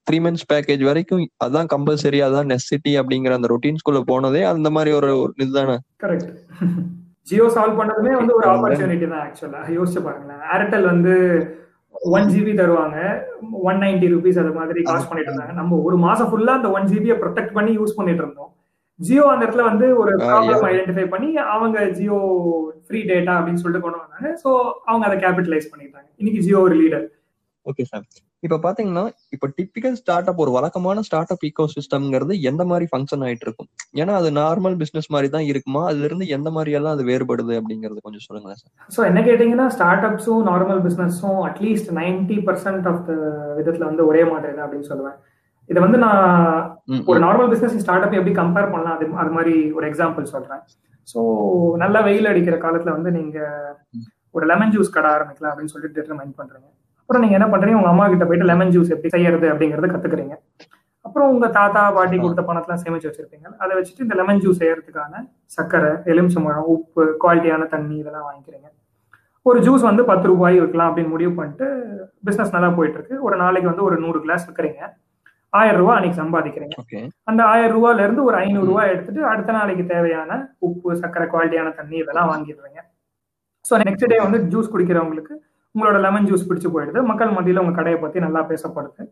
[0.07, 5.11] த்ரீ மந்த்ஸ் பேக்கேஜ் வரைக்கும் அதான் கம்பல்சரி அதான் நெசிட்டி அப்படிங்கிற அந்த ரொட்டீன்ஸ்குள்ள போனதே அந்த மாதிரி ஒரு
[5.43, 5.75] இதுதானே?
[6.03, 6.27] கரெக்ட்
[7.29, 10.43] ஜியோ சால்வ் பண்ணதுமே வந்து ஒரு ஆப்பர்ச்சுனிட்டி தான் ஆக்சுவலா யோசிச்சு பாருங்களேன்.
[10.55, 11.13] ஏர்டெல் வந்து
[12.15, 12.97] ஒன் ஜிபி தருவாங்க.
[13.69, 15.55] ஒன் நைன்டி ருபீஸ் அது மாதிரி காஸ்ட் பண்ணிட்டு இருந்தாங்க.
[15.61, 18.51] நம்ம ஒரு மாசம் ஃபுல்லா அந்த ஒன் ஜிபியை ப்ரொடெக்ட் பண்ணி யூஸ் பண்ணிட்டு இருந்தோம்.
[18.99, 22.19] ஜியோ அந்த இடத்துல வந்து ஒரு ப்ராப்ளம் ஐடென்டிஃபை பண்ணி அவங்க ஜியோ
[22.87, 24.35] ஃப்ரீ டேட்டா அப்படின்னு சொல்லிட்டு கொண்டு வந்தாங்க.
[24.43, 24.49] ஸோ
[24.89, 26.07] அவங்க அதை கேபிட்டலைஸ் பண்ணிட்டாங்க.
[26.21, 27.07] இன்னைக்கு ஜியோ ஒரு லீடர்
[27.65, 28.05] ஓகே சார்
[28.45, 29.03] இப்ப பாத்தீங்கன்னா
[29.35, 33.69] இப்ப டிப்பிக்கல் ஸ்டார்ட் அப் ஒரு வழக்கமான ஸ்டார்ட் அப் ஈகோ சிஸ்டம்ங்கிறது எந்த மாதிரி ஃபங்க்ஷன் ஆயிட்டு இருக்கும்?
[34.01, 35.81] ஏன்னா அது நார்மல் பிசினஸ் மாதிரி தான் இருக்குமா?
[35.89, 40.07] அதுல இருந்து எந்த மாதிரி எல்லாம் அது வேறுபடுது அப்படிங்கறது கொஞ்சம் சொல்லுங்களேன் சார் ஸோ என்ன கேட்டீங்கன்னா ஸ்டார்ட்
[40.09, 43.13] அப்ஸும் normal பிசினஸும் at least ninety percent of the
[43.59, 45.17] விதத்துல வந்து ஒரே மாதிரி தான் அப்படின்னு சொல்லுவேன்.
[45.69, 46.23] இதை வந்து நான்
[47.11, 48.97] ஒரு நார்மல் பிசினஸ் ஸ்டார்ட் அப் எப்படி கம்பேர் பண்ணலாம்?
[48.97, 50.63] அது அது மாதிரி ஒரு எக்ஸாம்பிள் சொல்றேன்.
[51.11, 51.19] ஸோ
[51.83, 53.37] நல்லா வெயில் அடிக்கிற காலத்துல வந்து நீங்க
[54.37, 56.69] ஒரு லெமன் ஜூஸ் கடை ஆரம்பிக்கலாம் அப்படின்னு சொல்லிட்டு டிட்டர்மைன் பண்றீங்க.
[57.01, 57.79] அப்புறம் நீங்க என்ன பண்றீங்க?
[57.79, 60.35] உங்க அம்மா கிட்ட போயிட்டு லெமன் ஜூஸ் எப்படி செய்யறது அப்படிங்கறத கத்துக்கிறீங்க.
[61.07, 63.47] அப்புறம் உங்க தாத்தா பாட்டி கொடுத்த பணத்தெல்லாம் சேமிச்சு வச்சிருப்பீங்க.
[63.63, 65.23] அதை வச்சுட்டு இந்த லெமன் ஜூஸ் செய்யறதுக்கான
[65.55, 68.67] சர்க்கரை எலுமிச்சம்பழம் உப்பு குவாலிட்டியான தண்ணி இதெல்லாம் வாங்கிக்கிறீங்க.
[69.49, 71.65] ஒரு ஜூஸ் வந்து பத்து ரூபாய் விற்கலாம் அப்படின்னு முடிவு பண்ணிட்டு
[72.27, 73.15] பிசினஸ் நல்லா போயிட்டு இருக்கு.
[73.27, 74.81] ஒரு நாளைக்கு வந்து ஒரு நூறு கிளாஸ் விற்கிறீங்க.
[75.53, 76.75] ஆயிரம் ரூபாய் அன்னைக்கு சம்பாதிக்கிறீங்க.
[77.29, 81.97] அந்த ஆயிரம் ரூபாயில இருந்து ஒரு ஐநூறு ரூபாய் எடுத்துட்டு அடுத்த நாளைக்கு தேவையான உப்பு சர்க்கரை குவாலிட்டியான தண்ணி
[82.03, 82.79] இதெல்லாம் வாங்கிடுறீங்க
[83.65, 85.33] ஸோ நெக்ஸ்ட் டே வந்து ஜூஸ் குடிக்கிறவங்களுக்கு
[85.75, 86.99] உங்களோட லெமன் ஜூஸ் பிடிச்சு போயிடுது.
[87.09, 89.03] மக்கள் மத்தியில் உங்க கடையை பத்தி நல்லா பேசப்படுது.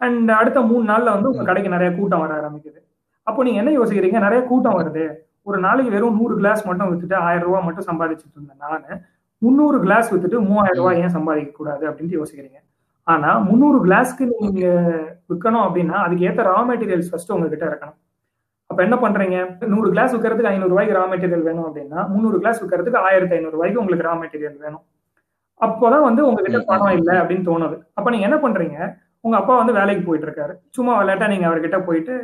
[0.00, 2.80] அண்ட் அடுத்த மூணு நாள்ல வந்து உங்க கடைக்கு நிறைய கூட்டம் வர ஆரம்பிக்குது.
[3.26, 4.18] அப்போ நீங்க என்ன யோசிக்கிறீங்க?
[4.26, 5.04] நிறைய கூட்டம் வருது.
[5.48, 9.00] ஒரு நாளைக்கு வெறும் நூறு கிளாஸ் மட்டும் வித்துட்டு ஆயிரம் ரூபாய் மட்டும் சம்பாதிச்சுட்டு இருந்தேன் நானு.
[9.42, 12.58] முந்நூறு கிளாஸ் வித்துட்டு மூவாயிரம் ரூபாய் ஏன் சம்பாதிக்க கூடாது அப்படின்ட்டு யோசிக்கிறீங்க.
[13.12, 14.64] ஆனா முந்நூறு கிளாஸ்க்கு நீங்க
[15.30, 17.98] விற்கணும் அப்படின்னா அதுக்கு ஏத்த ரா மெட்டீரியல்ஸ் ஃபர்ஸ்ட் உங்ககிட்ட இருக்கணும்.
[18.70, 19.36] அப்ப என்ன பண்றீங்க?
[19.72, 23.80] நூறு கிளாஸ் விற்கிறதுக்கு ஐநூறு ரூபாய்க்கு ரா மெட்டீரியல் வேணும் அப்படின்னா முந்நூறு கிளாஸ் விற்கிறதுக்கு ஆயிரத்தி ஐநூறு ரூபாய்க்கு
[23.82, 24.84] உங்களுக்கு ரா மெட்டீரியல் வேணும்.
[25.60, 27.76] அப்போதான் வந்து உங்ககிட்ட பணம் இல்லை அப்படின்னு தோணுது.
[27.98, 28.78] அப்ப நீங்க என்ன பண்றீங்க?
[29.26, 32.14] உங்க அப்பா வந்து வேலைக்கு போயிட்டு இருக்காரு சும்மா விளையாட்டா நீங்க அவர்கிட்ட போயிட்டு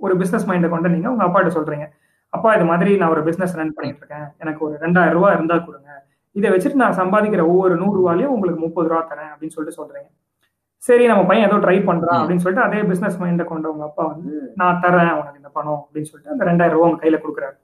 [0.00, 1.86] ஒரு பிசினஸ் மைண்டை கொண்டு நீங்க உங்க அப்பாட்ட சொல்றீங்க.
[2.32, 5.89] அப்பா இது மாதிரி நான் ஒரு பிசினஸ் ரன் பண்ணிட்டு இருக்கேன் எனக்கு ஒரு ரெண்டாயிரம் ரூபாய் இருந்தா கொடுங்க.
[6.38, 10.08] இதை வச்சுட்டு நான் சம்பாதிக்கிற ஒவ்வொரு நூறு ரூபாலையும் உங்களுக்கு முப்பது ரூபா தரேன் அப்படின்னு சொல்லிட்டு சொல்றீங்க.
[10.82, 14.32] சரி நம்ம பையன் ஏதோ ட்ரை பண்றான் அப்படின்னு சொல்லிட்டு அதே பிசினஸ் மைண்டை கொண்ட உங்க அப்பா வந்து
[14.60, 17.56] நான் தரேன் உனக்கு இந்த பணம் அப்படின்னு சொல்லிட்டு அந்த ரெண்டாயிரம் ரூபாய் உங்க கையில கொடுக்குறாரு.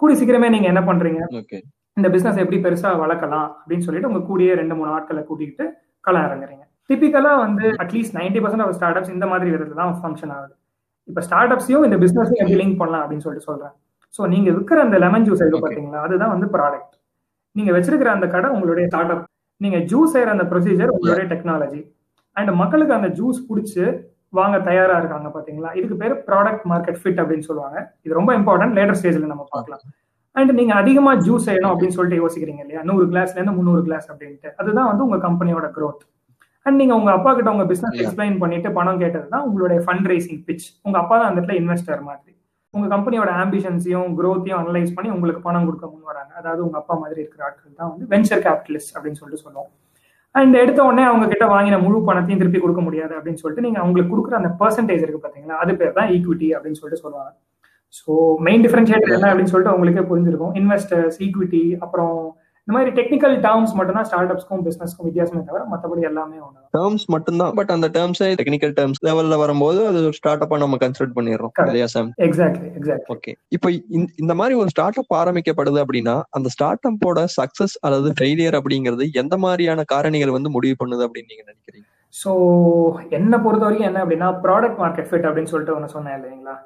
[0.00, 1.20] கூடி சீக்கிரமே நீங்க என்ன பண்றீங்க?
[1.96, 5.66] இந்த பிசினஸ் எப்படி பெருசா வளர்க்கலாம் அப்படின்னு சொல்லிட்டு உங்க கூடிய ரெண்டு மூணு ஆட்களை கூட்டிகிட்டு
[6.06, 6.64] களம் இறங்குறீங்க.
[6.90, 10.54] டிபிக்கலா வந்து at least ninety percent of startups இந்த மாதிரி விதத்துல தான் ஃபங்க்ஷன் ஆகுது.
[11.10, 13.74] இப்ப ஸ்டார்ட் அப்ஸையும் இந்த பிசினஸையும் எப்படி லிங்க் பண்ணலாம் அப்படின்னு சொல்லிட்டு சொல்றேன்.
[14.16, 16.02] ஸோ நீங்க விற்கிற அந்த லெமன் ஜூஸ் இருக்கு பாத்தீங்களா?
[16.08, 16.94] அதுதான் வந்து ப்ராடக்ட்
[17.56, 19.24] நீங்க வச்சிருக்கிற அந்த கடை உங்களுடைய ஸ்டார்ட் அப்
[19.60, 21.80] நீங்க ஜூஸ் செய்யற அந்த ப்ரொசீஜர் உங்களுடைய டெக்னாலஜி
[22.36, 23.84] அண்ட் மக்களுக்கு அந்த ஜூஸ் பிடிச்சி
[24.38, 25.68] வாங்க தயாரா இருக்காங்க பாத்தீங்களா?
[25.78, 27.76] இதுக்கு பேர் ப்ராடக்ட் மார்க்கெட் ஃபிட் அப்படின்னு சொல்லுவாங்க.
[28.04, 29.82] இது ரொம்ப இம்பார்ட்டன்ட் லேட்டர் ஸ்டேஜ்ல நம்ம பார்க்கலாம்.
[30.36, 32.82] அண்ட் நீங்க அதிகமா ஜூஸ் செய்யணும் அப்படின்னு சொல்லிட்டு யோசிக்கிறீங்க இல்லையா?
[32.82, 34.50] நூறு கிளாஸ்ல இருந்து முந்நூறு கிளாஸ் அப்படின்ட்டு.
[34.60, 36.02] அதுதான் வந்து உங்க கம்பெனியோட growth.
[36.66, 37.96] அண்ட் நீங்க உங்க அப்பா கிட்ட உங்க பிசினஸ்.
[38.02, 42.02] எக்ஸ்பிளைன் பண்ணிட்டு பணம் கேட்டது தான் உங்களுடைய ஃபண்ட் ரைசிங் பிச் உங்க அப்பா தான் அந்த இடத்துல இன்வெஸ்டர்
[42.10, 42.33] மாதிரி.
[42.76, 46.32] உங்க கம்பெனியோட ஆம்பிஷன்ஸையும் குரோத்தையும் அனலைஸ் பண்ணி உங்களுக்கு பணம் கொடுக்க முன் வராங்க.
[46.40, 49.70] அதாவது உங்க அப்பா மாதிரி இருக்கிற ஆட்கள் தான் வந்து வெஞ்சர் கேபிட்டலிஸ்ட் அப்படின்னு சொல்லிட்டு சொல்லுவோம்.
[50.34, 54.12] அண்ட் எடுத்த உடனே அவங்க கிட்ட வாங்கின முழு பணத்தையும் திருப்பி கொடுக்க முடியாது அப்படின்னு சொல்லிட்டு நீங்க அவங்களுக்கு
[54.12, 55.58] கொடுக்குற அந்த பர்சன்டேஜ் இருக்கு பாத்தீங்களா?
[55.64, 57.32] அது பேர் தான் ஈக்விட்டி அப்படின்னு சொல்லிட்டு சொல்லுவாங்க.
[57.98, 58.12] ஸோ
[58.46, 60.54] மெயின் டிஃபரன்ஷியேட்டர் என்ன அப்படின்னு சொல்லிட்டு உங்களுக்கே புரிஞ்சிருக்கும்.
[60.60, 62.16] இன்வெஸ்டர்ஸ் ஈக்விட்டி அப்புறம்
[62.68, 67.04] இந்த மாதிரி டெக்னிக்கல் டேர்ம்ஸ் மட்டும் தான் ஸ்டார்ட் அப்ஸ்க்கும் பிசினஸ்க்கும் வித்தியாசமே தவிர மற்றபடி எல்லாமே ஒன்று டேர்ம்ஸ்
[67.14, 67.52] மட்டும்தான்.
[67.58, 71.52] பட் அந்த டேர்ம்ஸே டெக்னிக்கல் டேர்ம்ஸ் லெவல்ல வரும்போது அது ஒரு ஸ்டார்ட் அப்பா நம்ம கன்சிடர் பண்ணிடுறோம்.
[71.64, 73.70] இல்லையா சாம் எக்ஸாக்ட்லி எக்ஸாக்ட்லி ஓகே இப்போ
[74.20, 79.36] இந்த- மாதிரி ஒரு ஸ்டார்ட் அப் ஆரம்பிக்கப்படுது அப்படின்னா அந்த ஸ்டார்ட் அப்போட சக்சஸ் அல்லது ஃபெயிலியர் அப்படிங்கிறது எந்த
[79.38, 81.86] மாதிரியான காரணிகள் வந்து முடிவு பண்ணுது அப்படின்னு நீங்க நினைக்கிறீங்க?
[82.14, 82.32] ஸோ
[83.14, 86.56] என்னை பொறுத்த வரைக்கும் என்ன அப்படின்னா ப்ராடக்ட் மார்க்கெட் ஃபிட் அப்படின்னு சொல்லிட்டு ஒன்று சொன்னேன் இல்லைங்களா?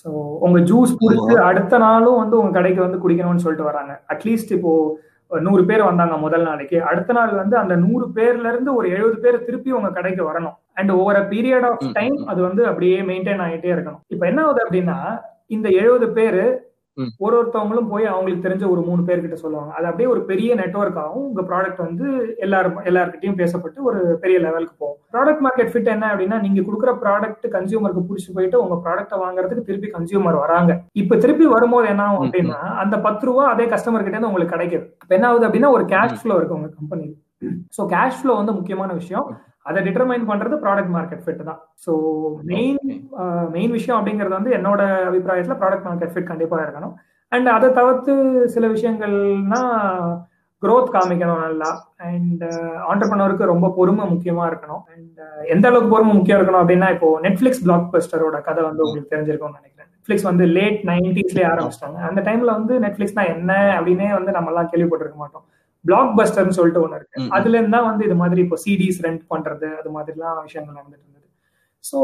[0.00, 0.08] ஸோ
[0.44, 3.92] உங்க ஜூஸ் குடிச்சு அடுத்த நாளும் வந்து உங்க கடைக்கு வந்து குடிக்கணும்னு சொல்லிட்டு வராங்க.
[4.14, 4.72] அட்லீஸ்ட் இப்போ
[5.30, 9.44] நூறு பேர் வந்தாங்க முதல் நாளைக்கு அடுத்த நாள் வந்து அந்த நூறு பேர்ல இருந்து ஒரு எழுபது பேர்
[9.44, 12.16] திருப்பி உங்க கடைக்கு வரணும் and over period of time.
[12.26, 14.98] அது வந்து அப்படியே மெயின்டைன் ஆகிட்டே இருக்கணும் இப்போ என்ன ஆகுது அப்படின்னா
[15.46, 16.44] இந்த எழுபது பேரு.
[17.24, 19.70] ஒரு ஒருத்தவங்களும் போய் அவங்களுக்கு தெரிஞ்ச ஒரு மூணு பேர்கிட்ட சொல்லுவாங்க.
[19.78, 22.06] அது அப்படியே ஒரு பெரிய நெட்வொர்க் ஆகும் உங்க ப்ராடக்ட் வந்து
[22.44, 24.98] எல்லாரும் எல்லார்கிட்டயும் பேசப்பட்டு ஒரு பெரிய லெவலுக்கு போகும்.
[25.14, 29.90] ப்ராடக்ட் மார்க்கெட் ஃபிட் என்ன அப்படின்னா நீங்க கொடுக்குற ப்ராடக்ட் கன்சியூமருக்கு பிடிச்சி போயிட்டு உங்க ப்ராடக்ட்டை வாங்குறதுக்கு திருப்பி
[29.96, 30.72] கன்சியூமர் வராங்க.
[31.02, 32.24] இப்ப திருப்பி வரும்போது என்ன ஆகும்.
[32.24, 34.86] அப்படின்னா அந்த பத்து ரூபா அதே கஸ்டமர் கிட்ட இருந்து உங்களுக்கு கிடைக்குது.
[35.04, 36.18] இப்ப என்ன ஆகுது அப்படின்னா ஒரு கேஷ்.
[36.22, 37.06] ஃப்ளோ இருக்கு உங்க கம்பெனி
[37.76, 39.26] ஸோ கேஷ் ஃப்ளோ வந்து முக்கியமான விஷயம்.
[39.70, 41.60] அதை டிட்டர்மைன் பண்றது ப்ராடக்ட் மார்க்கெட் ஃபிட் தான்.
[41.84, 41.92] So
[42.52, 42.78] main.
[43.56, 46.94] மெயின் விஷயம் அப்படிங்கிறது வந்து என்னோட அபிப்பிராயத்துல ப்ராடக்ட் மார்க்கெட் ஃபிட் கண்டிப்பா இருக்கணும்.
[47.32, 48.14] அண்ட் அதை தவிர்த்து
[48.54, 49.60] சில விஷயங்கள்னா
[50.62, 51.70] growth காமிக்கணும் நல்லா.
[52.10, 52.44] அண்ட்
[52.90, 54.82] ஆண்டர்பனருக்கு ரொம்ப பொறுமை முக்கியமா இருக்கணும்.
[54.94, 55.18] அண்ட்
[55.54, 59.90] எந்த அளவுக்கு பொறுமை முக்கியம் இருக்கணும் அப்படின்னா இப்போ நெட்ஃபிளிக்ஸ் பிளாக் பஸ்டரோட கதை வந்து உங்களுக்கு தெரிஞ்சிருக்கும்னு நினைக்கிறேன்.
[59.96, 62.00] நெட்ஃபிளிக்ஸ் வந்து லேட் நைன்டிஸ்லேயே ஆரம்பிச்சிட்டாங்க.
[62.08, 65.46] அந்த டைம்ல வந்து நெட்ஃபிளிக்ஸ்னா என்ன அப்படின்னே வந்து நம்ம எல்லாம் கேள்விப்பட்டிருக்க மாட்டோம்.
[65.88, 67.20] பிளாக் பஸ்டர்னு சொல்லிட்டு ஒன்று இருக்கு.
[67.36, 71.26] அதுல இருந்தா வந்து இது மாதிரி இப்போ சிடிஸ் ரெண்ட் பண்றது அது மாதிரிலாம் விஷயங்கள் நடந்துட்டு இருந்தது.
[71.90, 71.98] ஸோ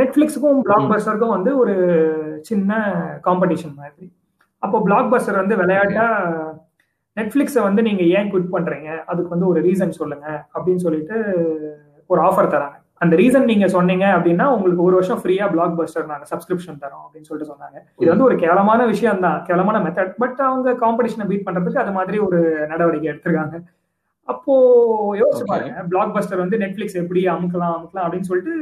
[0.00, 1.74] நெட்ஃபிளிக்ஸுக்கும் பிளாக் பஸ்டருக்கும் வந்து ஒரு
[2.48, 2.80] சின்ன
[3.28, 4.06] காம்படிஷன் மாதிரி.
[4.62, 6.06] அப்போ பிளாக் பஸ்டர் வந்து விளையாட்டா
[7.16, 8.90] நெட்ஃபிளிக்ஸை வந்து நீங்க ஏன் குவிட் பண்றீங்க?
[9.10, 11.16] அதுக்கு வந்து ஒரு ரீசன் சொல்லுங்க அப்படின்னு சொல்லிட்டு
[12.10, 12.76] ஒரு ஆஃபர் தராங்க.
[13.02, 17.28] அந்த ரீசன் நீங்க சொன்னீங்க அப்படின்னா உங்களுக்கு ஒரு வருஷம் ஃப்ரீயா பிளாக் பஸ்டர் நாங்க சப்ஸ்கிரிப்ஷன் தரோம் அப்படின்னு
[17.28, 21.82] சொல்லிட்டு சொன்னாங்க இது வந்து ஒரு கேவலமான விஷயம் தான் கேவலமான மெத்தட் பட் அவங்க காம்படிஷனை பீட் பண்றதுக்கு
[21.84, 22.40] அது மாதிரி ஒரு
[22.72, 23.56] நடவடிக்கை எடுத்திருக்காங்க
[24.28, 24.54] அப்போ
[25.20, 25.44] யோசிச்சு.
[25.48, 28.54] பாருங்க பிளாக் பஸ்டர் வந்து நெட்ஃபிளிக்ஸ் எப்படி அமுக்கலாம் அமுக்கலாம் அப்படின்னு சொல்லிட்டு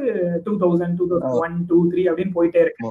[0.46, 2.90] two thousand two thousand one two three அப்படின்னு போயிட்டே இருக்கு.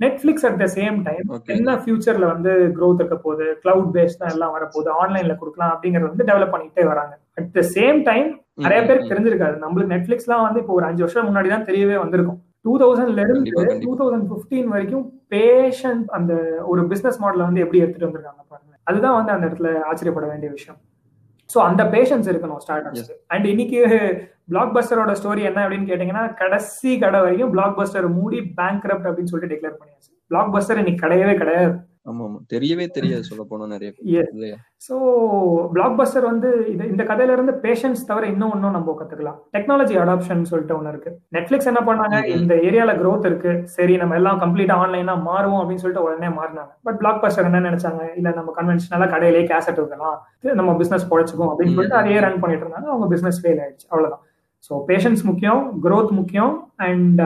[0.00, 1.24] Netflix at the same time.
[1.54, 6.28] என்ன ஃபியூச்சர்ல வந்து growth இருக்க போகுது கிளவுட் பேஸ்ட் தான் எல்லாம் வரப்போகுது ஆன்லைன்ல கொடுக்கலாம் அப்படிங்கறது வந்து
[6.30, 8.28] டெவலப் பண்ணிட்டே வராங்க அட் த சேம் டைம்
[8.66, 9.56] நிறைய பேருக்கு தெரிஞ்சிருக்காது.
[9.64, 12.38] நம்மளுக்கு நெட்ஃபிளிக்ஸ்லாம் வந்து இப்போ ஒரு அஞ்சு வருஷம் முன்னாடி தான் தெரியவே வந்திருக்கும்.
[12.66, 13.50] டூ தௌசண்ட்ல இருந்து.
[13.84, 16.32] டூ தௌசண்ட் பிப்டீன் வரைக்கும் பேஷண்ட் அந்த
[16.72, 18.74] ஒரு பிசினஸ் மாடலை வந்து எப்படி எடுத்துட்டு வந்திருக்காங்க பாருங்க.
[18.90, 20.78] அதுதான் வந்து அந்த இடத்துல ஆச்சரியப்பட வேண்டிய விஷயம்.
[21.50, 23.78] ஸோ அந்த பேஷன்ஸ் இருக்கணும் ஸ்டார்ட் அப்ஸ் அண்ட் இன்னைக்கு
[24.52, 29.54] பிளாக் பஸ்டரோட ஸ்டோரி என்ன அப்படின்னு கேட்டீங்கன்னா கடைசி கடை வரைக்கும் பிளாக் பஸ்டர் மூடி பேங்க் அப்படின்னு சொல்லிட்டு
[29.54, 30.10] டிக்ளேர் பண்ணியாச்சு.
[30.30, 31.74] பிளாக் பஸ்டர் இன்னைக்கு கிடையவே கிடையாது.
[32.06, 33.88] ஆமா ஆமா தெரியவே தெரியாது சொல்ல போனா நிறைய
[34.86, 34.94] ஸோ
[35.74, 39.38] பிளாக் பஸ்டர் வந்து இது இந்த கதையில இருந்து பேஷன்ஸ் தவிர இன்னும் ஒன்றும் நம்ம கத்துக்கலாம்.
[39.56, 41.10] டெக்னாலஜி அடாப்ஷன் சொல்லிட்டு ஒன்று இருக்கு.
[41.36, 42.20] நெட்ஃபிளிக்ஸ் என்ன பண்ணாங்க.
[42.38, 43.52] இந்த ஏரியால growth இருக்கு.
[43.76, 46.72] சரி நம்ம எல்லாம் கம்ப்ளீட்டா ஆன்லைனா மாறுவோம் அப்படின்னு சொல்லிட்டு உடனே மாறினாங்க.
[46.88, 48.06] பட் பிளாக் பஸ்டர் என்ன நினைச்சாங்க?
[48.20, 50.16] இல்ல நம்ம கன்வென்ஷனலா கடையிலேயே கேசட் இருக்கலாம்
[50.60, 52.00] நம்ம பிசினஸ் பொழைச்சுக்கும் அப்படின்னு சொல்லிட்டு.
[52.00, 52.90] அதையே ரன் பண்ணிட்டு இருந்தாங்க.
[52.94, 53.88] அவங்க பிசினஸ் ஃபெயில் ஆயிடுச்சு.
[53.92, 54.24] அவ்வளவுதான்.
[54.68, 56.54] ஸோ பேஷன்ஸ் முக்கியம் growth முக்கியம்
[56.88, 57.22] அண்ட்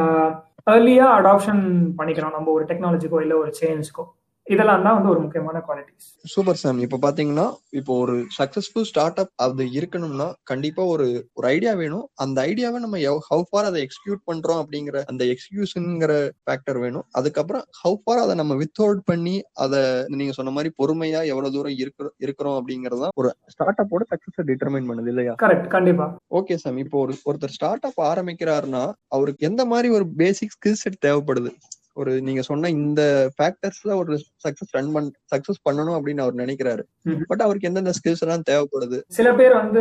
[0.74, 1.64] ஏர்லியா அடாப்ஷன்
[1.96, 2.36] பண்ணிக்கிறோம்.
[2.38, 4.04] நம்ம ஒரு டெக்னாலஜிக்கோ இல்ல ஒரு சேஞ்சுக்கோ
[4.46, 7.44] இதெல்லாம் தான் வந்து ஒரு முக்கியமான குவாலிட்டிஸ் சூப்பர் சாம் இப்ப பாத்தீங்கன்னா
[7.78, 12.04] இப்போ ஒரு சக்சஸ்ஃபுல் ஸ்டார்ட் அப் அது இருக்கணும்னா கண்டிப்பா ஒரு ஒரு ஐடியா வேணும்.
[12.16, 16.12] அந்த ஐடியாவை நம்ம ஹவு ஃபார் அதை எக்ஸிக்யூட் பண்றோம் அப்படிங்கிற அந்த எக்ஸிகியூஷன்ங்கிற
[16.44, 17.06] ஃபேக்டர் வேணும்.
[17.12, 19.80] அதுக்கப்புறம் ஹவு ஃபார் அதை நம்ம வித் அவுட் பண்ணி அதை
[20.14, 25.12] நீங்க சொன்ன மாதிரி பொறுமையா எவ்வளவு தூரம் இருக்கிறோம் இருக்கிறோம் அப்படிங்கறதா ஒரு ஸ்டார்ட் அப்போட சக்சஸ் டிட்டர்மைன் பண்ணுது
[25.14, 25.34] இல்லையா?
[25.44, 26.08] கரெக்ட் கண்டிப்பா.
[26.32, 31.04] ஓகே சாம் இப்போ ஒரு ஒருத்தர் ஸ்டார்ட் அப் ஆரம்பிக்கிறாருன்னா அவருக்கு எந்த மாதிரி ஒரு பேசிக் ஸ்கில் செட்
[31.06, 31.52] தேவைப்படுது?
[31.96, 36.82] ஒரு நீங்க சொன்ன இந்த ஃபேக்டர்ஸ்ல ஒரு சக்சஸ் ரன் பண் சக்சஸ் பண்ணணும் அப்படின்னு அவர் நினைக்கிறாரு.
[37.26, 39.02] பட் அவருக்கு எந்தெந்த ஸ்கில்ஸ் எல்லாம் தேவைப்படுது?
[39.08, 39.80] சில பேர் வந்து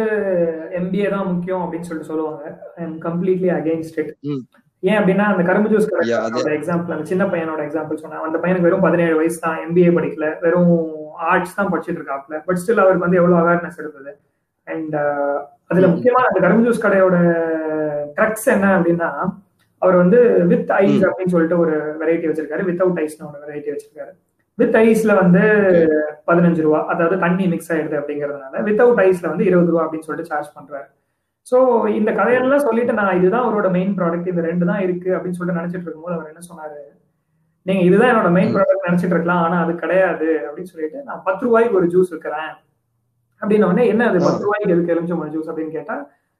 [0.71, 2.71] எம்பிஏ தான் முக்கியம் அப்படின்னு சொல்லிட்டு சொல்லுவாங்க.
[2.75, 4.15] I am completely against it.
[4.79, 8.81] ஏன் அப்படின்னா அந்த கரும்பு ஜூஸ் அது- எக்ஸாம்பிள் அந்த சின்ன பையனோட எக்ஸாம்பிள் சொன்னேன் அந்த பையனுக்கு வெறும்
[8.81, 10.39] பதினேழு வயசு தான் எம்பிஏ படிக்கல.
[10.41, 14.19] வெறும் ஆர்ட்ஸ் தான் படிச்சுட்டு இருக்காப்ல பட் ஸ்டில் அவருக்கு வந்து எவ்வளவு அவேர்னஸ் இருந்தது?
[14.63, 14.95] அண்ட்
[15.67, 15.91] அதுல ம்.
[15.91, 17.15] முக்கியமா அந்த கரும்பு ஜூஸ் கடையோட
[18.15, 19.11] ட்ரக்ஸ் என்ன அப்படின்னா
[19.83, 20.19] அவர் வந்து
[20.51, 21.03] வித் ஐஸ்.
[21.07, 22.63] அப்படின்னு சொல்லிட்டு ஒரு வெரைட்டி வச்சிருக்காரு.
[22.69, 24.11] வித்தவுட் ஐஸ்னு ஒரு வெரைட்டி வச்சிருக்காரு.
[24.57, 25.43] வித் ஐஸ்ல வந்து
[26.29, 30.51] பதினஞ்சு ரூபா அதாவது தண்ணி மிக்ஸ் ஆயிடுது அப்படிங்கறதுனால வித்தவுட் ஐஸ்ல வந்து இருபது ரூபா அப்படின்னு சொல்லிட்டு சார்ஜ்
[30.57, 30.89] பண்றாரு.
[31.47, 31.57] ஸோ
[31.99, 35.87] இந்த கதையெல்லாம் சொல்லிட்டு நான் இதுதான் அவரோட மெயின் ப்ராடக்ட் இந்த ரெண்டு தான் இருக்கு அப்படின்னு சொல்லிட்டு நினைச்சிட்டு
[35.87, 36.77] இருக்கும்போது அவர் என்ன சொன்னாரு?
[37.65, 39.43] நீங்க இதுதான் என்னோட மெயின் ப்ராடக்ட் நினைச்சிட்டு இருக்கலாம்.
[39.45, 42.53] ஆனா அது கிடையாது அப்படின்னு சொல்லிட்டு நான் பத்து ரூபாய்க்கு ஒரு ஜூஸ் விற்கிறேன்
[43.41, 45.95] அப்படின்னு உடனே என்ன அது பத்து ரூபாய்க்கு எதுக்கு எலுமிச்சம்பழம் ஜூஸ் அப்படின்னு கேட்டா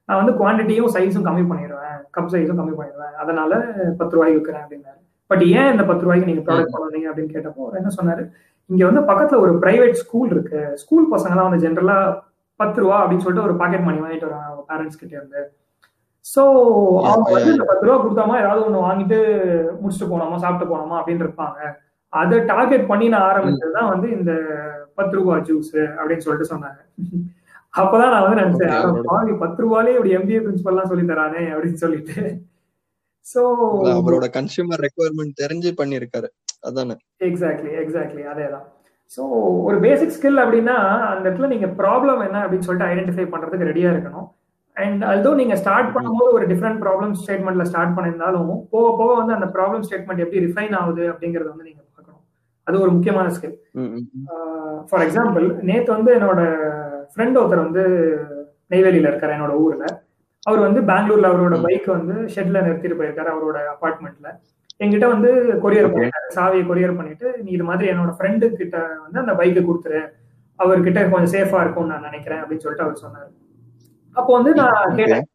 [0.05, 1.99] நான் வந்து குவான்டிட்டியும் சைஸும் கம்மி பண்ணிடுவேன்.
[2.17, 3.13] கப் சைஸும் கம்மி பண்ணிடுவேன்.
[3.13, 3.51] அதனால
[3.97, 4.99] பத்து ரூபாய்க்கு விற்கிறேன் அப்படின்னாரு.
[5.27, 8.23] பட் ஏன் இந்த பத்து ரூபாய்க்கு நீங்க ப்ராடக்ட் பண்ணுவீங்க அப்படின்னு கேட்டப்போ அவர் என்ன சொன்னாரு?
[8.65, 10.71] இங்க வந்து பக்கத்துல ஒரு பிரைவேட் ஸ்கூல் இருக்கு.
[10.73, 11.97] ஸ்கூல் பசங்க எல்லாம் வந்து ஜென்ரலா
[12.55, 15.41] பத்து ரூபா அப்படின்னு சொல்லிட்டு ஒரு பாக்கெட் மணி வாங்கிட்டு வருவாங்க அவங்க பேரண்ட்ஸ் கிட்ட இருந்து.
[16.35, 16.41] சோ
[17.11, 19.17] அவங்க வந்து இந்த பத்து ரூபா கொடுத்தாமா ஏதாவது ஒண்ணு வாங்கிட்டு
[19.79, 21.59] முடிச்சுட்டு போனோமா சாப்பிட்டு போனோமா அப்படின்னு இருப்பாங்க.
[22.09, 24.33] அதை டார்கெட் பண்ணி நான் ஆரம்பிச்சதுதான் வந்து இந்த
[24.95, 26.79] பத்து ரூபா ஜூஸ் அப்படின்னு சொல்லிட்டு சொன்னாங்க.
[27.73, 32.15] அப்பதான் நான் வந்து நினைச்சேன் பத்து ரூபாலே இப்படி எம்பிஏ பிரின்சிபல் எல்லாம் சொல்லி தரானே அப்படின்னு சொல்லிட்டு.
[33.25, 33.41] சோ
[33.97, 36.29] அவரோட கன்சியூமர் ரெக்குவயர்மெண்ட் தெரிஞ்சு பண்ணிருக்காரு
[36.69, 36.95] அதானே.
[37.29, 38.65] எக்ஸாக்ட்லி எக்ஸாக்ட்லி அதேதான்.
[39.15, 39.21] ஸோ
[39.67, 40.77] ஒரு பேசிக் ஸ்கில் அப்படின்னா
[41.11, 44.27] அந்த இடத்துல நீங்க ப்ராப்ளம் என்ன அப்படின்னு சொல்லிட்டு ஐடென்டிஃபை பண்றதுக்கு ரெடியா இருக்கணும்.
[44.77, 49.47] அண்ட் although நீங்க ஸ்டார்ட் பண்ணும்போது ஒரு டிஃப்ரெண்ட் ப்ராப்ளம் ஸ்டேட்மெண்ட்ல ஸ்டார்ட் பண்ணியிருந்தாலும் போக போக வந்து அந்த
[49.55, 52.21] ப்ராப்ளம் ஸ்டேட்மெண்ட் எப்படி ரிஃபைன் ஆகுது அப்படிங்கறத வந்து நீங்க பார்க்கணும்.
[52.67, 53.57] அது ஒரு முக்கியமான ஸ்கில்
[54.89, 56.41] ஃபார் எக்ஸாம்பிள் நேத்து வந்து என்னோட
[57.13, 57.83] ஃப்ரெண்ட் ஒருத்தர் வந்து
[58.71, 59.85] நெய்வேலியில இருக்காரு என்னோட ஊர்ல.
[60.49, 64.29] அவர் வந்து பெங்களூர்ல அவரோட பைக் வந்து ஷெட்ல நிறுத்திட்டு போயிருக்காரு அவரோட அபார்ட்மெண்ட்ல
[64.83, 65.29] என்கிட்ட வந்து
[65.63, 70.01] கொரியர் பண்ணிட்டாரு சாவியை கொரியர் பண்ணிட்டு நீ இது மாதிரி என்னோட ஃப்ரெண்டு கிட்ட வந்து அந்த பைக்கை கொடுத்துரு.
[70.59, 73.31] அவர்கிட்ட கொஞ்சம் சேஃபா இருக்கும்னு நான் நினைக்கிறேன் அப்படின்னு சொல்லிட்டு அவர் சொன்னாரு.
[74.15, 75.27] அப்போ வந்து நான் கேட்டேன்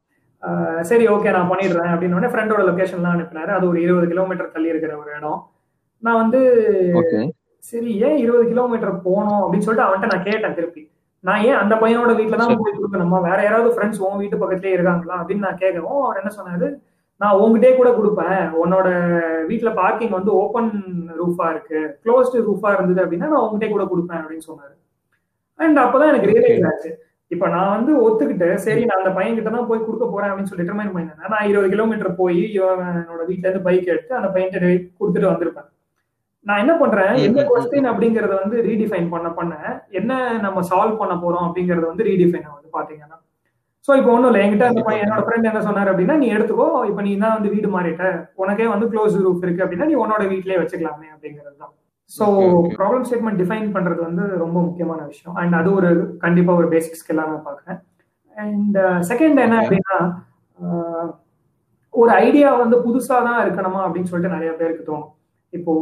[0.90, 3.50] சரி ஓகே நான் பண்ணிடுறேன் அப்படின்னு உடனே ஃப்ரெண்டோட லொகேஷன்லாம் அனுப்பினாரு.
[3.56, 5.40] அது ஒரு இருபது கிலோமீட்டர் தள்ளி இருக்கிற ஒரு இடம்.
[6.02, 6.40] நான் வந்து
[7.70, 9.40] சரி ஏன் இருபது கிலோமீட்டர் போனோம்?
[9.44, 10.82] அப்படின்னு சொல்லிட்டு அவன்கிட்ட நான் கேட்டேன் திருப்பி.
[11.24, 13.18] நான் ஏன் அந்த பையனோட வீட்டுல தான் போய் கொடுக்கணுமா?
[13.28, 15.16] வேற யாராவது ஃப்ரெண்ட்ஸ் உன் வீட்டு பக்கத்துலயே இருக்காங்களா?
[15.20, 16.68] அப்படின்னு நான் கேட்கவும் அவர் என்ன சொன்னாரு?
[17.20, 18.42] நான் உங்ககிட்டே கூட கொடுப்பேன்.
[18.62, 18.88] உன்னோட
[19.50, 20.70] வீட்டுல பார்க்கிங் வந்து ஓப்பன்
[21.20, 21.80] ரூஃபா இருக்கு.
[22.04, 24.74] க்ளோஸ்டு ரூஃபா இருந்தது அப்படின்னா நான் உங்ககிட்டே கூட கொடுப்பேன் அப்படின்னு சொன்னாரு.
[25.58, 26.90] அண்ட் அப்பதான் எனக்கு ரியலைஸ் ஆச்சு.
[27.30, 30.62] இப்ப நான் வந்து ஒத்துக்கிட்டு சரி நான் அந்த பையன் கிட்ட தான் போய் கொடுக்க போறேன் அப்படின்னு சொல்லி
[30.62, 34.54] டிட்டர்மைன் பண்ணிருந்தேன் நான் இருபது கிலோமீட்டர் போய் என்னோட வீட்டுல இருந்து பைக் எடுத்து அந்த பையன்
[35.00, 35.68] கொடுத்துட்டு வந்திருப்பேன்.
[36.48, 37.14] நான் என்ன பண்றேன்?
[37.28, 39.54] எந்த கொஸ்டின் அப்படிங்கறத வந்து ரீடிஃபைன் பண்ண பண்ண
[40.00, 40.12] என்ன
[40.44, 43.18] நம்ம சால்வ் பண்ண போறோம் அப்படிங்கறது வந்து ரீடிஃபைன் ஆகுது பாத்தீங்கன்னா
[43.88, 44.40] சோ இப்போ ஒண்ணும் இல்லை.
[44.44, 46.66] என்கிட்ட அந்த பையன் என்னோட ஃப்ரெண்ட் என்ன சொன்னாரு அப்படின்னா நீ எடுத்துக்கோ.
[46.88, 48.06] இப்போ நீ தான் வந்து வீடு மாறிட்ட.
[48.42, 51.72] உனக்கே வந்து க்ளோஸ் ரூஃப் இருக்கு அப்படின்னா நீ உன்னோட வீட்லயே வச்சுக்கலாமே அப்படிங்கிறது தான்.
[52.10, 52.24] ஸோ
[52.78, 55.36] ப்ராப்ளம் ஸ்டேட்மெண்ட் டிஃபைன் பண்றது வந்து ரொம்ப முக்கியமான விஷயம்.
[55.42, 55.90] அண்ட் அது ஒரு
[56.24, 57.78] கண்டிப்பா ஒரு பேசிக் ஸ்கில்லா நான் பாக்குறேன்
[58.36, 58.78] அண்ட்
[59.10, 59.98] செகண்ட் என்ன அப்படின்னா
[61.94, 65.12] ஒரு ஐடியா வந்து புதுசா தான் இருக்கணுமா அப்படின்னு சொல்லிட்டு நிறைய பேருக்கு தோணும்.
[65.52, 65.72] இப்போ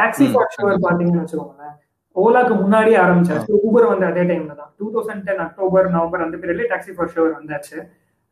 [0.00, 1.74] டாக்ஸி ஃபார் ஷுவர் பாத்தீங்கன்னு வச்சுக்கோங்களேன்.
[2.16, 3.58] ஓலாக்கு முன்னாடியே ஆரம்பிச்சாச்சு.
[3.66, 4.70] ஊபர் வந்து அதே டைம்ல தான்.
[4.78, 7.78] Two thousand ten October November அந்த பீரியட்ல டாக்ஸி ஃபார் ஷுவர் வந்தாச்சு.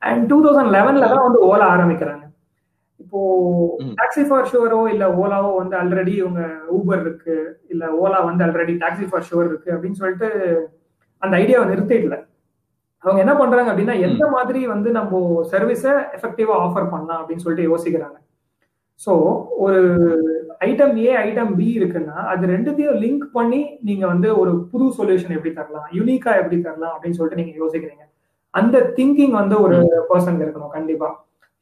[0.02, 2.24] அண்ட் டூ தௌசண்ட் லெவன்ல தான் வந்து ஓலா ஆரம்பிக்கிறாங்க.
[3.02, 3.20] இப்போ
[4.00, 6.42] டாக்ஸி ஃபார் ஷுவரோ இல்ல ஓலாவோ வந்து ஆல்ரெடி இவங்க
[6.78, 7.36] ஊபர் இருக்கு
[7.74, 10.28] இல்ல ஓலா வந்து ஆல்ரெடி டாக்ஸி ஃபார் ஷுவர் இருக்கு அப்படின்னு சொல்லிட்டு
[11.22, 12.16] அந்த ஐடியாவை நிறுத்திடல.
[13.04, 15.20] அவங்க என்ன பண்றாங்க அப்படின்னா எந்த மாதிரி வந்து நம்ம
[15.52, 18.18] சர்வீஸை எஃபெக்டிவா ஆஃபர் பண்ணலாம் அப்படின்னு சொல்லிட்டு யோசிக்கிறாங்க.
[19.04, 19.12] ஸோ
[19.64, 19.80] ஒரு
[20.66, 25.52] ஐட்டம் ஏ ஐட்டம் பி இருக்குன்னா அது ரெண்டுத்தையும் லிங்க் பண்ணி நீங்க வந்து ஒரு புது சொல்யூஷன் எப்படி
[25.58, 28.04] தரலாம் யூனிக்கா எப்படி தரலாம் அப்படின்னு சொல்லிட்டு நீங்க யோசிக்கிறீங்க.
[28.54, 29.78] அந்த திங்கிங் வந்து ஒரு
[30.10, 31.08] பர்சன் இருக்கணும் கண்டிப்பா.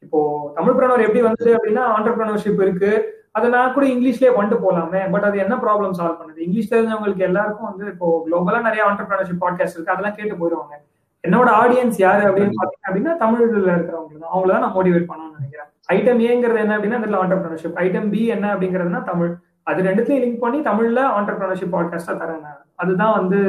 [0.03, 0.19] இப்போ
[0.57, 2.91] தமிழ் பிரணவர் எப்படி வந்தது அப்படின்னா ஆண்டர்பிரினர்ஷிப் இருக்கு.
[3.37, 6.39] அதை நான் கூட இங்கிலீஷ்லயே பண்ணிட்டு போலாமே பட் அது என்ன ப்ராப்ளம் சால்வ் பண்ணுது?
[6.45, 10.75] இங்கிலீஷ் தெரிஞ்சவங்களுக்கு எல்லாருக்கும் வந்து இப்போ குளோபலா நிறைய ஆண்டர்பிரினர்ஷிப் பாட்காஸ்ட் இருக்கு அதெல்லாம் கேட்டு போயிடுவாங்க
[11.23, 14.33] என்னோட ஆடியன்ஸ் யாரு அப்படின்னு பாத்தீங்க அப்படின்னா தமிழ்ல இருக்கிறவங்க தான்.
[14.33, 15.69] அவங்கள தான் நான் மோட்டிவேட் பண்ணணும்னு நினைக்கிறேன்.
[15.89, 19.31] ஐட்டம் ஏங்கிறது என்ன அப்படின்னா அதில் ஆண்டர்பிரினர்ஷிப் ஐட்டம் பி என்ன அப்படிங்கிறதுனா தமிழ்.
[19.63, 23.39] அது ரெண்டுத்தையும் லிங்க் பண்ணி தமிழ்ல ஆண்டர்பிரினர்ஷிப் பாட்காஸ்டா தரேன் அதுதான் வந்து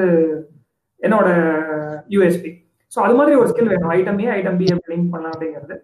[1.00, 1.28] என்னோட
[2.14, 2.50] யூஎஸ்பி
[2.92, 3.92] ஸோ அது மாதிரி ஒரு ஸ்கில் வேணும்.
[3.96, 5.76] ஐட்டம் ஏ ஐட்டம் பி எப்படி லிங்க் பண்ணலாம் அப்படிங்கிறது.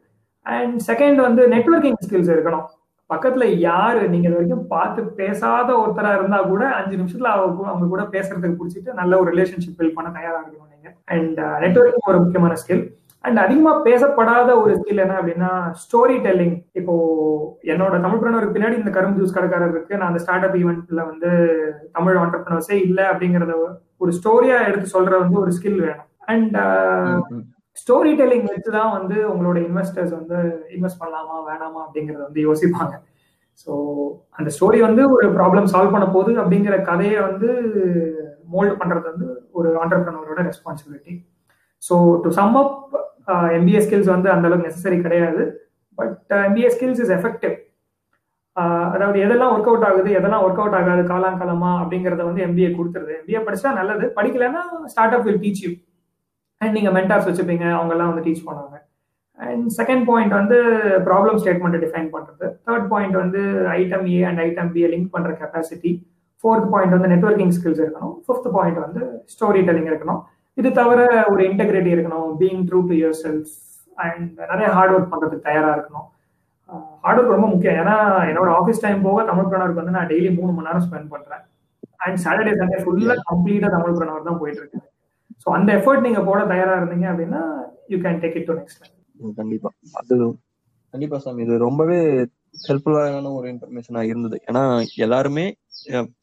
[0.46, 2.66] அண்ட் செகண்ட் வந்து நெட்ஒர்க்கிங் ஸ்கில்ஸ் இருக்கணும்.
[3.10, 8.02] பக்கத்துல யாரு நீங்க இது வரைக்கும் பார்த்து பேசாத ஒருத்தரா இருந்தா கூட அஞ்சு நிமிஷத்துல அவங்க அவங்க கூட
[8.14, 10.88] பேசுறதுக்கு பிடிச்சிட்டு நல்ல ஒரு ரிலேஷன்ஷிப் பில்ட் பண்ண தயாரா இருக்கணும் நீங்க.
[11.14, 12.84] அண்ட் நெட்ஒர்க்கிங் uh, ஒரு முக்கியமான ஸ்கில்
[13.26, 15.50] அண்ட் அதிகமா பேசப்படாத ஒரு ஸ்கில் என்ன அப்படின்னா
[15.82, 16.94] ஸ்டோரி டெல்லிங் இப்போ
[17.72, 21.30] என்னோட தமிழ் பிரணவருக்கு பின்னாடி இந்த கரும்பு ஜூஸ் கடைக்காரர் இருக்கு நான் அந்த ஸ்டார்ட் அப் ஈவெண்ட்ல வந்து
[21.92, 23.56] தமிழ் ஆண்டர்பிரினர்ஸே இல்லை அப்படிங்கறத
[24.04, 26.08] ஒரு ஸ்டோரியா எடுத்து சொல்ற வந்து ஒரு ஸ்கில் வேணும்.
[26.32, 26.56] அண்ட்
[27.76, 30.38] ஸ்டோரி டெல்லிங் வச்சு தான் வந்து உங்களோட இன்வெஸ்டர்ஸ் வந்து
[30.76, 32.94] இன்வெஸ்ட் பண்ணலாமா வேணாமா அப்படிங்கறத வந்து யோசிப்பாங்க.
[33.62, 33.72] ஸோ
[34.38, 37.48] அந்த ஸ்டோரி வந்து ஒரு ப்ராப்ளம் சால்வ் பண்ண போகுது அப்படிங்கிற கதையை வந்து
[38.54, 41.14] மோல்ட் பண்றது வந்து ஒரு ஆண்டர்பிரினரோட responsibility
[41.82, 42.76] so to sum up
[43.58, 45.44] MBA skills வந்து அந்த அளவுக்கு நெசசரி கிடையாது.
[45.98, 47.54] But MBA skills is effective
[48.94, 53.14] அதாவது எதெல்லாம் ஒர்க் அவுட் ஆகுது எதெல்லாம் ஒர்க் அவுட் ஆகாது காலாங்காலமா அப்படிங்கறத வந்து எம்பிஏ கொடுத்துருது.
[53.20, 54.06] எம்பிஏ படிச்சா நல்லது.
[54.18, 54.62] படிக்கலன்னா
[55.16, 55.70] startup will teach you
[56.60, 58.76] and நீங்க மென்டார்ஸ் வச்சுப்பீங்க அவங்க எல்லாம் வந்து டீச் பண்ணுவாங்க.
[59.38, 60.58] அண்ட் செகண்ட் பாயிண்ட் வந்து
[61.08, 62.46] ப்ராப்ளம் ஸ்டேட்மெண்ட் டிஃபைன் பண்றது.
[62.68, 63.40] தேர்ட் பாயிண்ட் வந்து
[63.78, 65.92] item A and item B link பண்ற கெப்பாசிட்டி
[66.44, 68.14] ஃபோர்த் பாயிண்ட் வந்து நெட்ஒர்க்கிங் ஸ்கில்ஸ் இருக்கணும்.
[68.26, 69.02] ஃபிஃப்த் பாயிண்ட் வந்து
[69.34, 70.22] ஸ்டோரி டெல்லிங் இருக்கணும்.
[70.56, 71.00] இது தவிர
[71.32, 73.50] ஒரு இன்டெகிரிட்டி இருக்கணும் being true to yourself
[73.98, 76.06] and நிறைய ஹார்ட் ஒர்க் பண்றதுக்கு தயாரா இருக்கணும்.
[77.04, 77.78] ஹார்ட் ஒர்க் ரொம்ப முக்கியம்.
[77.82, 77.96] ஏன்னா
[78.30, 81.44] என்னோட ஆஃபீஸ் டைம் போக தமிழ் பிரணவருக்கு வந்து நான் டெய்லி மூணு மணி நேரம் ஸ்பெண்ட் பண்றேன்.
[82.04, 84.80] அண்ட் சாட்டர்டே சண்டே ஃபுல்லா கம்ப்ளீட்டா தமிழ் பிரணவர் தான் போயிட்டு இருக்கு
[85.42, 87.42] ஸோ அந்த எஃபர்ட் நீங்க போட தயாரா இருந்தீங்க அப்படின்னா
[87.92, 88.84] you can take it to next
[89.20, 89.68] ம், கண்டிப்பா.
[90.00, 90.14] அது
[90.94, 91.42] கண்டிப்பா சாமி.
[91.46, 91.98] இது ரொம்பவே
[92.66, 94.36] ஹெல்ப்ஃபுல்லான ஒரு இன்ஃபர்மேஷனா இருந்தது.
[94.48, 94.62] ஏன்னா
[95.06, 95.44] எல்லாருமே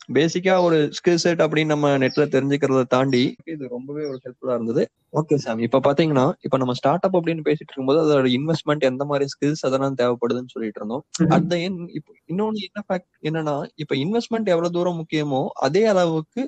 [0.10, 4.84] பேசிக்கா ஒரு ஸ்கில் செட் அப்படின்னு நம்ம நெட்ல தெரிஞ்சுக்கிறத தாண்டி இது ரொம்பவே ஒரு ஹெல்ப்ஃபுல்லா இருந்தது.
[5.14, 9.28] ஓகே சாமி இப்ப பாத்தீங்கன்னா இப்ப நம்ம ஸ்டார்ட் அப் அப்படின்னு பேசிட்டு இருக்கும்போது அதோட இன்வெஸ்ட்மெண்ட் எந்த மாதிரி
[9.34, 11.04] ஸ்கில்ஸ் அதெல்லாம் தேவைப்படுதுன்னு சொல்லிட்டு இருந்தோம்.
[11.38, 16.44] அந்த என் இப்போ இன்னொன்னு என்ன ஃபேக்ட் என்னன்னா இப்ப இன்வெஸ்ட்மெண்ட் எவ்வளவு தூரம் முக்கியமோ அதே அளவுக்கு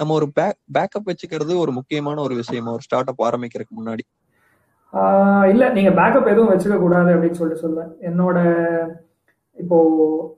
[0.00, 4.04] நம்ம ஒரு பேக் பேக்கப் வச்சுக்கிறது ஒரு முக்கியமான ஒரு விஷயமா ஒரு ஸ்டார்ட் அப் ஆரம்பிக்கிறதுக்கு முன்னாடி.
[5.50, 8.38] இல்ல நீங்க பேக்கப் எதுவும் வச்சுக்க கூடாது அப்படின்னு சொல்லிட்டு சொல்லுவேன் என்னோட
[9.62, 9.76] இப்போ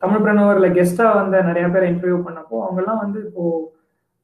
[0.02, 3.44] தமிழ் பிரணவர்ல கெஸ்டா வந்த நிறைய பேர் இன்டர்வியூ பண்ணப்போ அவங்க எல்லாம் வந்து இப்போ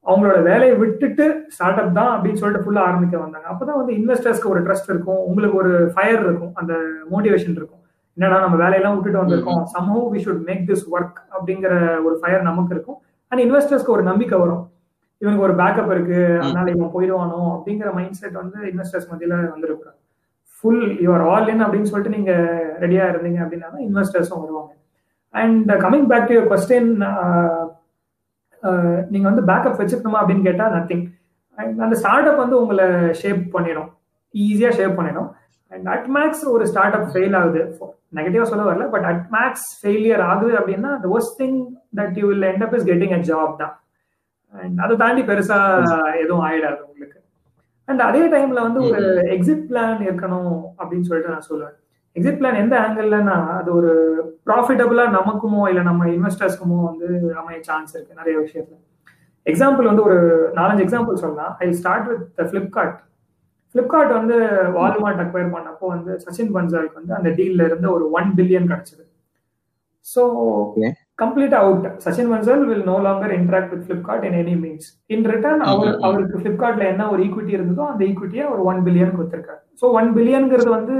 [0.06, 3.46] அவங்களோட வேலையை விட்டுட்டு ஸ்டார்ட் அப் தான் அப்படின்னு சொல்லிட்டு ஃபுல்லா ஆரம்பிக்க வந்தாங்க.
[3.52, 5.22] அப்பதான் வந்து இன்வெஸ்டர்ஸ்க்கு ஒரு ட்ரஸ்ட் இருக்கும்.
[5.28, 6.52] உங்களுக்கு ஒரு ஃபயர் இருக்கும்.
[6.60, 6.74] அந்த
[7.12, 7.82] மோட்டிவேஷன் இருக்கும்.
[8.16, 9.64] என்னன்னா நம்ம வேலையெல்லாம் விட்டுட்டு வந்திருக்கோம்.
[9.74, 11.72] Somehow we should make this work அப்படிங்கிற
[12.06, 12.98] ஒரு ஃபயர் நமக்கு இருக்கும்.
[13.32, 14.64] அண்ட் இன்வெஸ்டர்ஸ்க்கு ஒரு நம்பிக்கை வரும்.
[15.22, 16.22] இவனுக்கு ஒரு பேக்கப் இருக்கு.
[16.44, 20.00] அதனால இவன் போயிடுவானோ அப்படிங்கிற மைண்ட் செட் வந்து இன்வெஸ்டர்ஸ் மத்தியில வந்திருக்காங்க
[20.56, 22.32] ஃபுல் யுவர் ஆல் இன் அப்படின்னு சொல்லிட்டு நீங்க
[22.84, 24.70] ரெடியா இருந்தீங்க அப்படின்னா தான் இன்வெஸ்டர்ஸும் வருவாங்க.
[25.42, 26.90] And coming back to your question
[29.12, 31.04] நீங்க வந்து பேக்கப் வச்சுக்கணுமா அப்படின்னு கேட்டா நத்திங்
[31.58, 32.86] அண்ட் அந்த ஸ்டார்ட் அப் வந்து உங்களை
[33.20, 33.90] ஷேப் பண்ணிடும்.
[34.34, 35.28] ஈஸியா ஷேப் பண்ணிடும்.
[35.72, 37.62] அண்ட் அட் மேக்ஸ் ஒரு ஸ்டார்ட் அப் ஃபெயில் ஆகுது
[38.16, 41.56] நெகட்டிவா சொல்ல வரல பட் அட் மேக்ஸ் ஃபெயிலியர் ஆகுது அப்படின்னா the worst thing
[41.98, 43.74] that you will end up is getting a job தான்.
[44.54, 45.58] அண்ட் அதை தாண்டி பெருசா
[46.22, 47.18] எதுவும் ஆயிடாது உங்களுக்கு.
[47.88, 49.02] அண்ட் அதே டைம்ல வந்து ஒரு
[49.36, 51.76] எக்ஸிட் பிளான் இருக்கணும் அப்படின்னு சொல்லிட்டு நான் சொல்லுவேன்.
[52.16, 53.92] எக்ஸிட் பிளான் எந்த ஆங்கிள்லன்னா அது ஒரு
[54.46, 57.08] ப்ராஃபிட்டபுளா நமக்குமோ இல்ல நம்ம இன்வெஸ்டர்ஸ்க்குமோ வந்து
[57.40, 58.76] அமைய சான்ஸ் இருக்கு நிறைய விஷயத்துல.
[59.46, 60.18] எக்ஸாம்பிள் வந்து ஒரு
[60.54, 61.52] நாலஞ்சு எக்ஸாம்பிள் சொல்லலாம்.
[61.58, 62.96] I start with Flipkart
[63.74, 64.36] Flipkart வந்து
[64.76, 69.04] வால்மார்ட் அக்வயர் பண்ணப்போ வந்து சச்சின் பன்சாலுக்கு வந்து அந்த டீல்ல இருந்து ஒரு ஒன் பில்லியன் கிடைச்சது.
[70.06, 70.22] So
[71.18, 75.62] complete out Sachin Bansal will no longer interact with Flipkart in any means in return
[75.70, 79.60] அவர் அவருக்கு ஃபிளிப்கார்ட்ல என்ன ஒரு ஈக்விட்டி இருந்ததோ அந்த ஈக்விட்டியை ஒரு ஒன் பில்லியன் கொடுத்துருக்காரு.
[79.80, 80.96] ஸோ ஒன் பில்லியன்ங்கிறது வந்து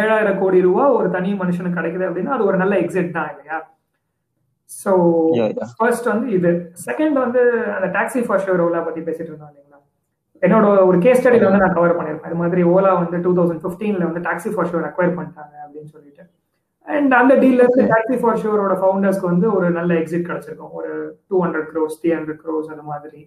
[0.00, 3.58] ஏழாயிரம் கோடி ரூபா ஒரு தனி மனுஷனுக்கு கிடைக்குது அப்படின்னா அது ஒரு நல்ல எக்ஸிட் தான் இல்லையா?
[4.70, 4.90] ஸோ
[5.78, 6.50] ஃபர்ஸ்ட் வந்து இது.
[6.86, 7.42] செகண்ட் வந்து
[7.76, 9.78] அந்த டாக்ஸி ஃபார் ஷோர் ஓலா பத்தி பேசிட்டு இருந்தோம் இல்லைங்களா?
[10.42, 14.04] என்னோட ஒரு கேஸ் ஸ்டடியில வந்து நான் கவர் பண்ணிருப்பேன் இது மாதிரி ஓலா வந்து டூ தௌசண்ட் பிப்டீன்ல
[14.10, 16.24] வந்து டாக்ஸி ஃபார் ஷோர் அக்வயர் பண்ணிட்டாங்க அப்படின்னு சொல்லிட்டு.
[16.88, 20.72] அண்ட் அந்த டீல்ல இருந்து டாக்ஸி ஃபார் ஷோரோட ஃபவுண்டர்ஸ்க்கு வந்து ஒரு நல்ல எக்ஸிட் கிடைச்சிருக்கும்.
[20.78, 20.92] ஒரு
[21.30, 23.20] two hundred crores three hundred crores அந்த மாதிரி.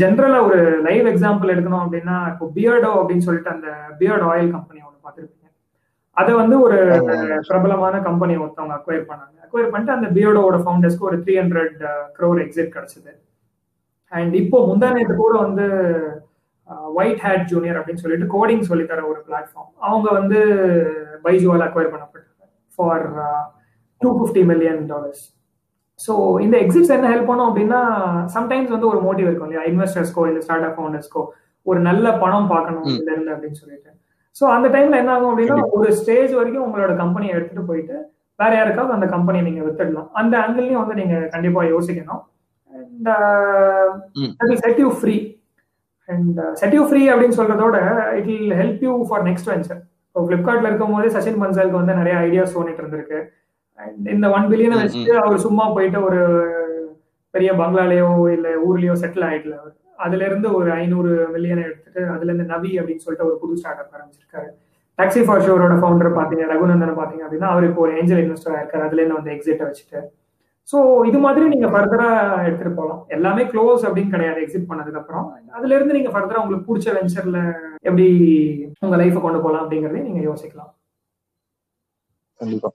[0.00, 3.68] ஜென்ரலா ஒரு லைவ் எக்ஸாம்பிள் எடுக்கணும் அப்படின்னா இப்போ பியர்டோ அப்படின்னு சொல்லிட்டு அந்த
[4.00, 5.48] பியர்ட் ஆயில் கம்பெனி ஒன்று பார்த்துருப்பீங்க.
[6.16, 6.78] அதை வந்து ஒரு
[7.48, 9.36] பிரபலமான கம்பெனி ஒருத்தவங்க அக்வயர் பண்ணாங்க.
[9.46, 11.76] அக்வயர் பண்ணிட்டு அந்த பியர்டோட ஃபவுண்டர்ஸ்க்கு ஒரு த்ரீ ஹண்ட்ரட்
[12.16, 13.12] க்ரோர் எக்ஸிட் கிடைச்சது.
[14.12, 15.66] அண்ட் இப்போ முந்தா நேற்று கூட வந்து
[17.00, 20.38] ஒயிட் ஹேட் ஜூனியர் அப்படின்னு சொல்லிட்டு கோடிங் சொல்லித்தர ஒரு பிளாட்ஃபார்ம் அவங்க வந்து
[21.26, 22.27] பைஜுவால் acquire Pannapattu
[22.78, 23.04] for
[24.00, 25.24] two fifty million dollars
[26.00, 26.12] so
[26.44, 27.80] இந்த எக்ஸிட்ஸ் என்ன ஹெல்ப் பண்ணும் அப்படின்னா
[28.34, 29.64] சம்டைம்ஸ் வந்து ஒரு மோட்டிவ் இருக்கும் இல்லையா?
[29.70, 31.22] இன்வெஸ்டர்ஸ்க்கோ இல்லை ஸ்டார்ட் அப் ஃபவுண்டர்ஸ்க்கோ
[31.66, 33.90] ஒரு நல்ல பணம் பார்க்கணும் இதுல இருந்து அப்படின்னு சொல்லிட்டு.
[34.36, 37.96] ஸோ அந்த டைம்ல என்ன ஆகும் அப்படின்னா ஒரு ஸ்டேஜ் வரைக்கும் உங்களோட கம்பெனியை எடுத்துட்டு போயிட்டு
[38.38, 40.08] வேற யாருக்காவது அந்த கம்பெனியை நீங்க வித்துடலாம்.
[40.20, 42.22] அந்த ஆங்கிள்லயும் வந்து நீங்க கண்டிப்பா யோசிக்கணும்.
[44.30, 45.16] And set you free
[46.08, 47.76] and set you free அப்படின்னு சொல்றதோட
[48.18, 49.80] it will help you for next venture
[50.18, 53.18] இப்போ பிளிப்கார்ட்ல இருக்கும் போது சச்சின் பன்சாலுக்கு வந்து நிறைய ஐடியாஸ் தோணிட்டு இருந்திருக்கு.
[53.78, 56.20] அண்ட் இந்த ஒன் பில்லியனை வச்சுட்டு அவர் சும்மா போயிட்டு ஒரு
[57.34, 59.74] பெரிய பங்களாலேயோ இல்ல ஊர்லயோ செட்டில் ஆயிடல அவர்.
[60.06, 63.94] அதுல இருந்து ஒரு ஐநூறு மில்லியனை எடுத்துட்டு அதுல இருந்து நவி அப்படின்னு சொல்லிட்டு ஒரு புது ஸ்டார்ட் அப்
[63.96, 64.48] ஆரம்பிச்சிருக்காரு
[64.98, 69.00] டாக்ஸி ஃபார் ஷோரோட ஃபவுண்டர் பாத்தீங்க ரகுநந்தன் பாத்தீங்க அப்படின்னா அவர் இப்போ ஒரு ஏஞ்சல் இன்வெஸ்டர் ஆயிருக்காரு அதுல
[69.02, 70.00] இருந்து வந்து எக்ஸிட்டை வச்சுட்டு.
[70.72, 70.78] ஸோ
[71.08, 72.08] இது மாதிரி நீங்க ஃபர்தரா
[72.46, 73.02] எடுத்துட்டு போகலாம்.
[73.16, 75.26] எல்லாமே க்ளோஸ் அப்படின்னு கிடையாது எக்ஸிட் பண்ணதுக்கு அப்புறம்
[75.56, 77.38] அதுல இருந்து நீங்க ஃபர்தரா உங்களுக்கு பிடிச்ச வெஞ்சர்ல
[77.88, 78.06] எப்படி
[78.86, 80.70] உங்க லைஃபை கொண்டு போகலாம் அப்படிங்கறதையும் நீங்க யோசிக்கலாம்.
[82.40, 82.70] கண்டிப்பா.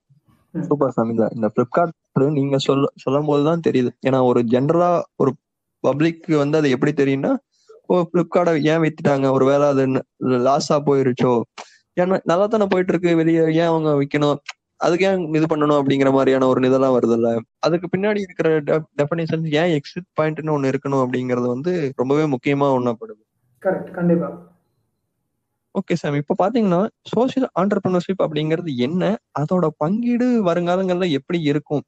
[0.54, 1.94] சூப்பர் சாமிதா இந்த பிளிப்கார்ட்
[2.40, 3.92] நீங்க சொல்ல சொல்லும் போதுதான் தெரியுது.
[4.08, 4.90] ஏன்னா ஒரு ஜென்ரலா
[5.22, 5.32] ஒரு
[5.84, 7.32] பப்ளிக் வந்து அது எப்படி தெரியும்னா
[7.90, 9.28] ஓ பிளிப்கார்ட்டை ஏன் வித்துட்டாங்க?
[9.38, 9.84] ஒரு வேலை அது
[10.48, 11.32] லாஸா போயிருச்சோ?
[11.98, 14.38] ஏன்னா நல்லா தானே போயிட்டு இருக்கு வெளியே ஏன் அவங்க விற்கணும்
[14.84, 18.50] அதுக்கு ஏன் இது பண்ணணும் அப்படிங்கிற மாதிரியான ஒரு இதெல்லாம் வருது இல்ல அதுக்கு பின்னாடி இருக்கிற
[19.02, 23.22] டெபனிஷன் ஏன் எக்ஸிட் பாயிண்ட்னு ஒண்ணு இருக்கணும் அப்படிங்கறது வந்து ரொம்பவே முக்கியமா ஒண்ணப்படுது
[23.64, 24.30] கரெக்ட் கண்டிப்பா.
[25.76, 26.82] ஓகே சார் இப்ப பாத்தீங்கன்னா
[27.14, 29.04] சோசியல் ஆண்டர்பிரினர்ஷிப் அப்படிங்கிறது என்ன?
[29.40, 31.84] அதோட பங்கீடு வருங்காலங்கள்ல எப்படி இருக்கும்?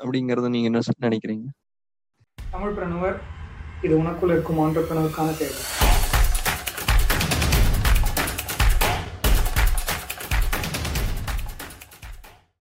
[0.00, 1.46] அப்படிங்கறது நீங்க என்ன நினைக்கிறீங்க?
[2.38, 3.18] தமிழ் பிரணுவர்
[3.82, 5.60] இது உனக்குள்ள இருக்கும் ஆண்டர்பிரினருக்கான தேவை.